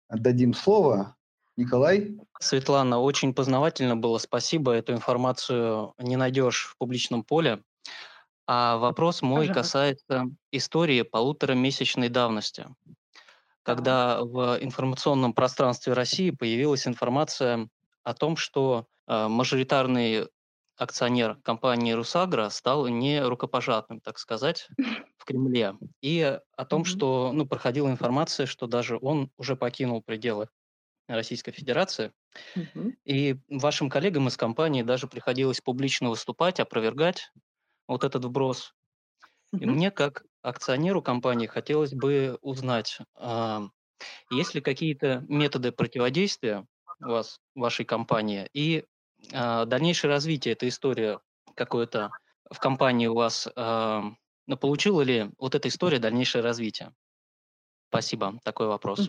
[0.07, 1.17] отдадим слово.
[1.57, 2.17] Николай?
[2.39, 4.17] Светлана, очень познавательно было.
[4.17, 4.71] Спасибо.
[4.71, 7.61] Эту информацию не найдешь в публичном поле.
[8.47, 9.61] А вопрос мой Пожалуйста.
[9.61, 12.67] касается истории полуторамесячной давности,
[13.66, 17.68] когда в информационном пространстве России появилась информация
[18.03, 20.28] о том, что э, мажоритарный
[20.78, 24.68] акционер компании «Русагра» стал не рукопожатным, так сказать,
[25.18, 25.74] в Кремле.
[26.01, 30.47] И о том, что ну, проходила информация, что даже он уже покинул пределы
[31.07, 32.11] Российской Федерации.
[32.55, 32.93] Угу.
[33.05, 37.32] И вашим коллегам из компании даже приходилось публично выступать, опровергать
[37.88, 38.76] вот этот вброс.
[39.53, 39.63] Угу.
[39.63, 42.99] И мне, как акционеру компании, хотелось бы узнать,
[44.31, 46.65] есть ли какие-то методы противодействия
[47.01, 48.85] у вас, вашей компании, и
[49.33, 51.19] а, дальнейшее развитие этой истории
[51.55, 52.11] какое-то
[52.51, 56.93] в компании у вас, ну, получила ли вот эта история дальнейшее развитие?
[57.89, 58.39] Спасибо.
[58.43, 59.07] Такой вопрос.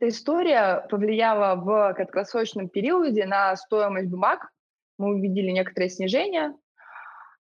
[0.00, 4.50] Эта история повлияла в краткосрочном периоде на стоимость бумаг.
[4.98, 6.54] Мы увидели некоторое снижение,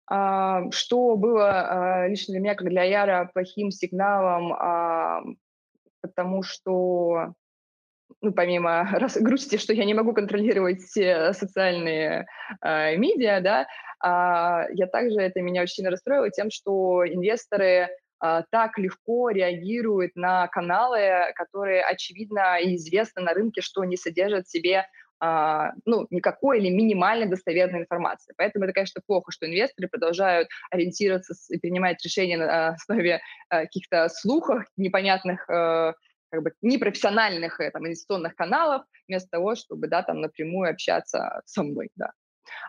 [0.08, 5.22] что было а, лично для меня, как для Яра, плохим сигналом, а,
[6.00, 7.34] потому что,
[8.20, 8.88] ну, помимо
[9.20, 12.26] грусти, что я не могу контролировать все социальные
[12.62, 13.66] медиа, да,
[14.02, 17.88] я также, это меня очень сильно расстроило тем, что инвесторы
[18.18, 24.46] а, так легко реагирует на каналы, которые очевидно и известно на рынке, что не содержат
[24.46, 24.86] в себе
[25.20, 28.34] а, ну, никакой или минимальной достоверной информации.
[28.36, 34.08] Поэтому это, конечно, плохо, что инвесторы продолжают ориентироваться и принимать решения на основе а, каких-то
[34.08, 35.92] слухов, непонятных э,
[36.30, 41.62] как бы непрофессиональных э, там, инвестиционных каналов, вместо того, чтобы да, там напрямую общаться со
[41.62, 41.88] мной.
[41.96, 42.12] Да.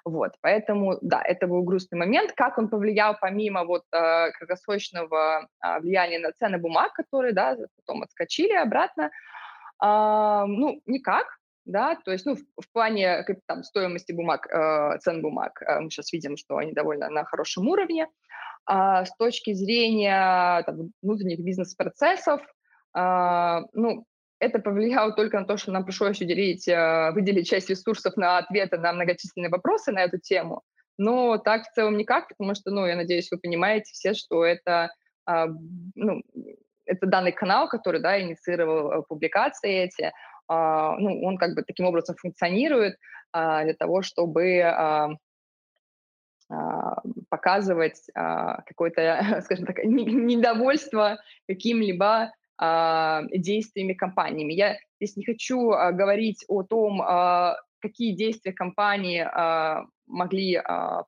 [0.06, 2.32] Вот, поэтому, да, это был грустный момент.
[2.34, 8.04] Как он повлиял помимо вот э, краткосрочного э, влияния на цены бумаг, которые, да, потом
[8.04, 9.12] отскочили обратно?
[9.84, 11.28] Э, ну, никак,
[11.68, 15.90] да, то есть, ну, в, в плане там, стоимости бумаг, э, цен бумаг, э, мы
[15.90, 18.08] сейчас видим, что они довольно на хорошем уровне.
[18.66, 22.42] А с точки зрения там, внутренних бизнес-процессов,
[22.98, 24.06] э, ну,
[24.40, 28.78] это повлияло только на то, что нам пришлось уделить, э, выделить часть ресурсов на ответы
[28.78, 30.62] на многочисленные вопросы на эту тему.
[30.98, 34.92] Но так в целом никак, потому что, ну, я надеюсь, вы понимаете все, что это,
[35.26, 35.48] а,
[35.96, 36.24] ну,
[36.86, 40.12] это данный канал, который, да, инициировал э, публикации эти,
[40.50, 42.98] ну, он как бы таким образом функционирует
[43.32, 45.18] а, для того, чтобы
[47.30, 54.54] показывать какое-то, скажем так, недовольство каким-либо а, действиями компаниями.
[54.54, 59.28] Я здесь не хочу а, говорить о том, а, какие действия компании
[60.08, 60.60] могли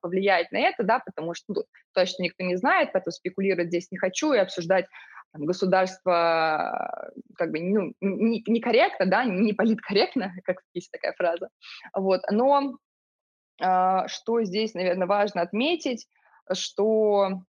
[0.02, 1.62] повлиять на это, да, потому что ну,
[1.94, 4.86] точно никто не знает, поэтому спекулировать здесь не хочу и обсуждать
[5.32, 11.48] там, государство как бы ну, не, некорректно, да, не политкорректно, как есть такая фраза.
[11.94, 12.22] Вот.
[12.30, 12.76] Но
[13.58, 16.08] что здесь, наверное, важно отметить,
[16.50, 17.42] что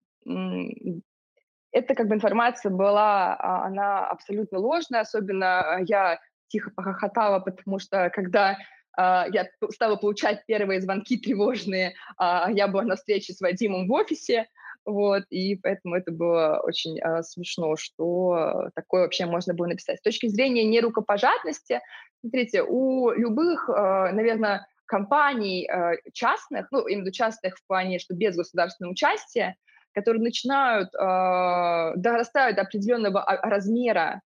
[1.73, 6.19] эта как бы информация была, а, она абсолютно ложная, особенно я
[6.49, 8.59] тихо похохотала, потому что когда
[8.99, 14.49] а, я стала получать первые звонки тревожные, я была на встрече с Вадимом в офисе,
[14.91, 19.99] Вот, и поэтому это было очень э, смешно, что такое вообще можно было написать.
[19.99, 21.81] С точки зрения нерукопожатности,
[22.21, 23.73] смотрите, у любых, э,
[24.13, 29.55] наверное, компаний э, частных, ну, именно частных в плане, что без государственного участия,
[29.93, 34.21] которые начинают, э, дорастают до определенного размера,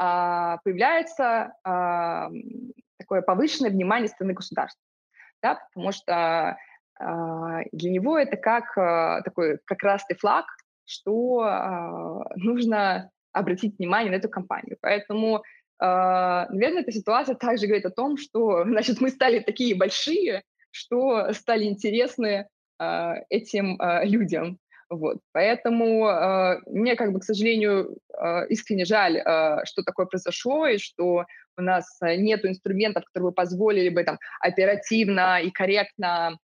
[0.00, 2.28] э, появляется э,
[2.98, 4.82] такое повышенное внимание стороны государства.
[5.40, 6.56] Да, потому что а,
[7.00, 10.46] для него это как а, такой как красный флаг,
[10.84, 14.76] что а, нужно обратить внимание на эту компанию.
[14.80, 15.42] Поэтому,
[15.78, 21.64] наверное, эта ситуация также говорит о том, что, значит, мы стали такие большие, что стали
[21.64, 24.58] интересны этим людям.
[24.90, 25.18] Вот.
[25.32, 30.78] Поэтому э, мне, как бы, к сожалению, э, искренне жаль, э, что такое произошло, и
[30.78, 31.26] что
[31.58, 36.36] у нас нет инструментов, которые бы позволили бы там, оперативно и корректно а,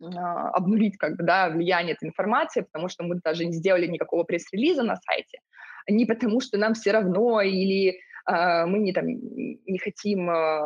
[0.00, 4.82] обнулить как бы, да, влияние этой информации, потому что мы даже не сделали никакого пресс-релиза
[4.82, 5.40] на сайте,
[5.88, 10.60] не потому что нам все равно или э, мы не, там, не хотим э,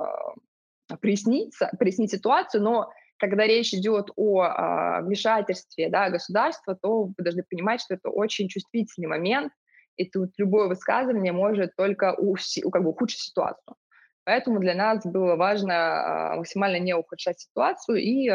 [1.01, 7.43] проясниться, прояснить ситуацию, но когда речь идет о э, вмешательстве да, государства, то вы должны
[7.43, 9.53] понимать, что это очень чувствительный момент,
[9.97, 13.77] и тут любое высказывание может только уси, как бы, ухудшить ситуацию.
[14.25, 18.29] Поэтому для нас было важно э, максимально не ухудшать ситуацию и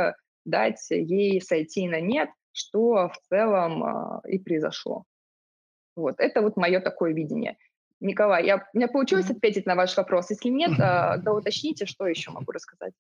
[0.46, 5.06] дать ей сойти на нет, что в целом э, и произошло.
[5.96, 7.58] Вот, это вот мое такое видение.
[8.00, 10.30] Николай, я, у меня получилось ответить на ваш вопрос?
[10.30, 12.94] Если нет, э, то уточните, что еще могу рассказать.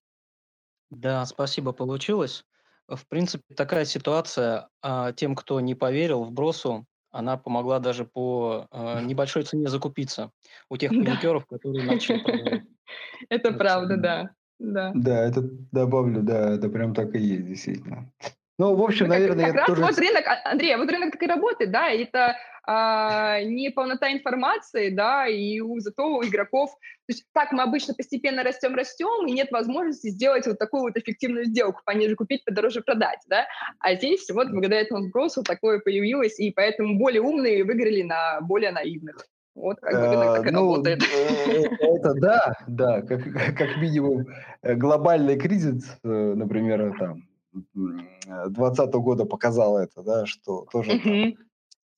[0.89, 2.45] Да, спасибо, получилось.
[2.87, 8.67] В принципе, такая ситуация а, тем, кто не поверил в бросу, она помогла даже по
[8.71, 10.31] а, небольшой цене закупиться
[10.69, 12.65] у тех паникеров, которые начали.
[13.29, 14.29] Это правда, да.
[14.59, 14.91] Да.
[14.93, 15.41] Да, это
[15.71, 18.11] добавлю, да, это прям так и есть, действительно.
[18.59, 21.13] Ну, в общем, ну, наверное, как, я раз вот рынок, а, Андрей, а вот рынок
[21.13, 22.35] так и работает, да, это
[22.67, 27.93] а, не полнота информации, да, и у, зато у игроков, то есть так мы обычно
[27.93, 32.81] постепенно растем, растем, и нет возможности сделать вот такую вот эффективную сделку, пониже купить, подороже
[32.81, 33.47] продать, да,
[33.79, 38.71] а здесь вот благодаря этому сбросу такое появилось, и поэтому более умные выиграли на более
[38.71, 39.25] наивных.
[39.59, 41.03] Вот как бы и ну, работает.
[41.03, 43.23] Э, это да, да, как,
[43.57, 44.25] как минимум
[44.61, 47.23] э, глобальный кризис, э, например, там
[47.73, 51.33] 2020 года показал это, да, что тоже там,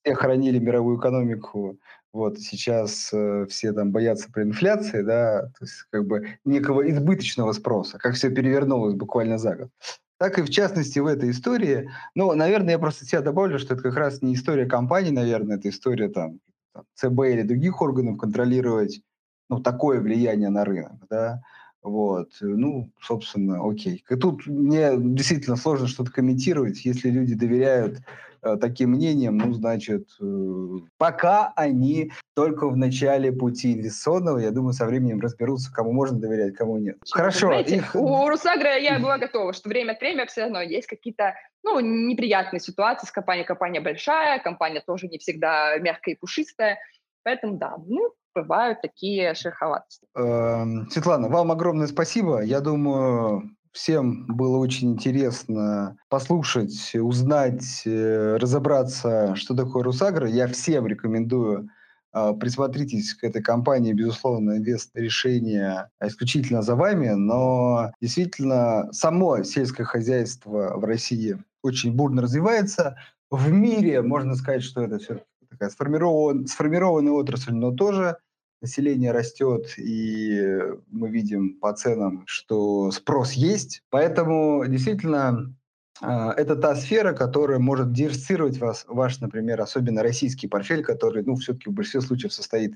[0.01, 1.77] все хранили мировую экономику,
[2.13, 7.51] вот сейчас э, все там боятся про инфляции, да, то есть как бы некого избыточного
[7.51, 9.69] спроса, как все перевернулось буквально за год.
[10.17, 13.83] Так и в частности в этой истории, ну, наверное, я просто себя добавлю, что это
[13.83, 16.39] как раз не история компании, наверное, это история там
[16.73, 19.01] там, ЦБ или других органов контролировать
[19.49, 21.41] ну, такое влияние на рынок, да,
[21.83, 24.03] вот, ну, собственно, окей.
[24.07, 27.99] И тут мне действительно сложно что-то комментировать, если люди доверяют
[28.43, 30.67] э, таким мнениям, ну, значит, э,
[30.97, 36.55] пока они только в начале пути инвестиционного, я думаю, со временем разберутся, кому можно доверять,
[36.55, 36.97] кому нет.
[37.09, 37.47] Хорошо.
[37.47, 37.95] Знаете, их...
[37.95, 42.59] У Русагра я была готова, что время от времени все равно есть какие-то ну, неприятные
[42.59, 43.45] ситуации с компанией.
[43.45, 46.77] Компания большая, компания тоже не всегда мягкая и пушистая.
[47.23, 50.05] Поэтому да, ну, бывают такие шероховатости.
[50.15, 52.41] Эм, Светлана, вам огромное спасибо.
[52.41, 60.27] Я думаю, всем было очень интересно послушать, узнать, э, разобраться, что такое Русагра.
[60.27, 61.69] Я всем рекомендую
[62.13, 69.85] э, присмотритесь к этой компании, безусловно, инвест решение исключительно за вами, но действительно само сельское
[69.85, 72.97] хозяйство в России очень бурно развивается.
[73.29, 75.21] В мире можно сказать, что это все
[75.51, 78.17] такая сформирован, сформированная отрасль, но тоже
[78.61, 83.83] население растет, и мы видим по ценам, что спрос есть.
[83.89, 85.53] Поэтому действительно
[85.99, 91.35] а, это та сфера, которая может диверсифицировать вас, ваш, например, особенно российский портфель, который, ну,
[91.35, 92.75] все-таки в большинстве случаев состоит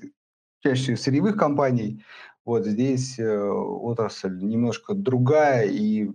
[0.62, 2.04] чаще всего сырьевых компаний.
[2.44, 6.10] Вот здесь э, отрасль немножко другая и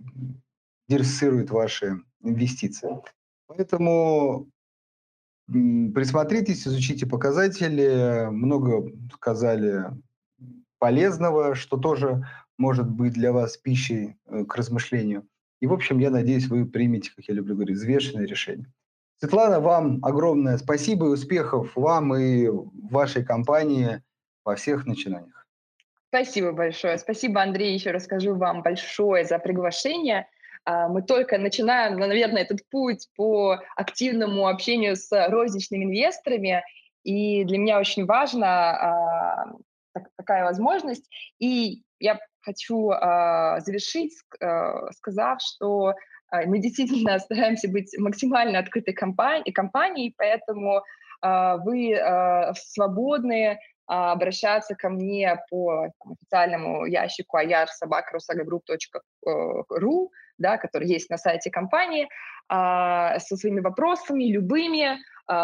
[0.88, 2.98] диверсифицирует ваши инвестиции.
[3.46, 4.48] Поэтому
[5.52, 8.28] Присмотритесь, изучите показатели.
[8.30, 9.84] Много сказали
[10.78, 12.26] полезного, что тоже
[12.58, 15.26] может быть для вас пищей э, к размышлению.
[15.60, 18.66] И, в общем, я надеюсь, вы примете, как я люблю говорить, взвешенное решение.
[19.18, 22.48] Светлана, вам огромное спасибо и успехов вам и
[22.90, 24.02] вашей компании
[24.44, 25.46] во всех начинаниях.
[26.08, 26.98] Спасибо большое.
[26.98, 30.26] Спасибо, Андрей, еще расскажу вам большое за приглашение.
[30.64, 36.62] А, мы только начинаем, ну, наверное, этот путь по активному общению с розничными инвесторами,
[37.04, 39.46] и для меня очень важна
[40.16, 41.08] такая возможность.
[41.38, 45.94] И я хочу а, завершить, а, сказав, что
[46.32, 50.82] А, мы действительно стараемся быть максимально открытой компанией, поэтому
[51.20, 60.08] а, вы а, свободны обращаться ко мне по официальному ящику ayar.sobaka.rusagagroup.ru,
[60.38, 62.08] да, который есть на сайте компании,
[62.50, 64.98] со своими вопросами, любыми,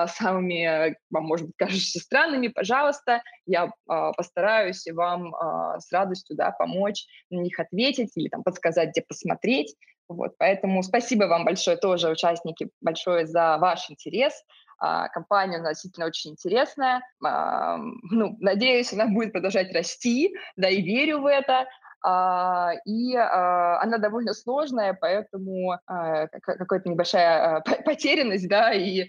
[0.06, 5.32] самыми, вам, может быть, кажущимся странными, пожалуйста, я постараюсь вам
[5.78, 9.74] с радостью да, помочь на них ответить или там, подсказать, где посмотреть.
[10.08, 14.42] Вот, поэтому спасибо вам большое тоже, участники, большое за ваш интерес.
[14.78, 17.02] А, компания у нас действительно очень интересная.
[17.24, 17.76] А,
[18.10, 21.66] ну, надеюсь, она будет продолжать расти, да, и верю в это.
[22.00, 29.08] А, и она довольно сложная, поэтому какая-то небольшая потерянность, да, и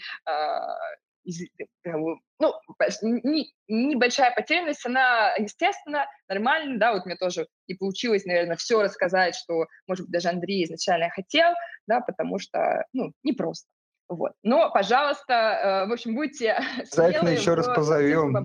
[2.39, 2.55] ну,
[3.01, 9.35] не, небольшая потерянность, она, естественно, нормально, да, вот мне тоже и получилось, наверное, все рассказать,
[9.35, 11.51] что, может быть, даже Андрей изначально хотел,
[11.87, 13.67] да, потому что, ну, непросто.
[14.09, 14.31] Вот.
[14.43, 18.35] Но, пожалуйста, э, в общем, будьте Обязательно еще раз позовем.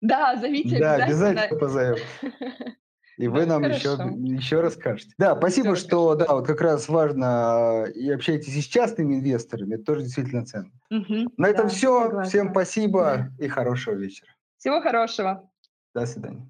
[0.00, 1.42] Да, зовите да, обязательно.
[1.42, 1.98] обязательно позовем.
[3.18, 3.98] И вы нам еще,
[4.34, 5.12] еще расскажете.
[5.18, 9.74] Да, спасибо, Все что да, вот как раз важно и общаетесь и с частными инвесторами.
[9.74, 10.70] Это тоже действительно ценно.
[10.90, 12.04] Угу, На этом да, все.
[12.04, 12.30] Согласна.
[12.30, 13.44] Всем спасибо да.
[13.44, 14.30] и хорошего вечера.
[14.56, 15.50] Всего хорошего.
[15.94, 16.48] До свидания.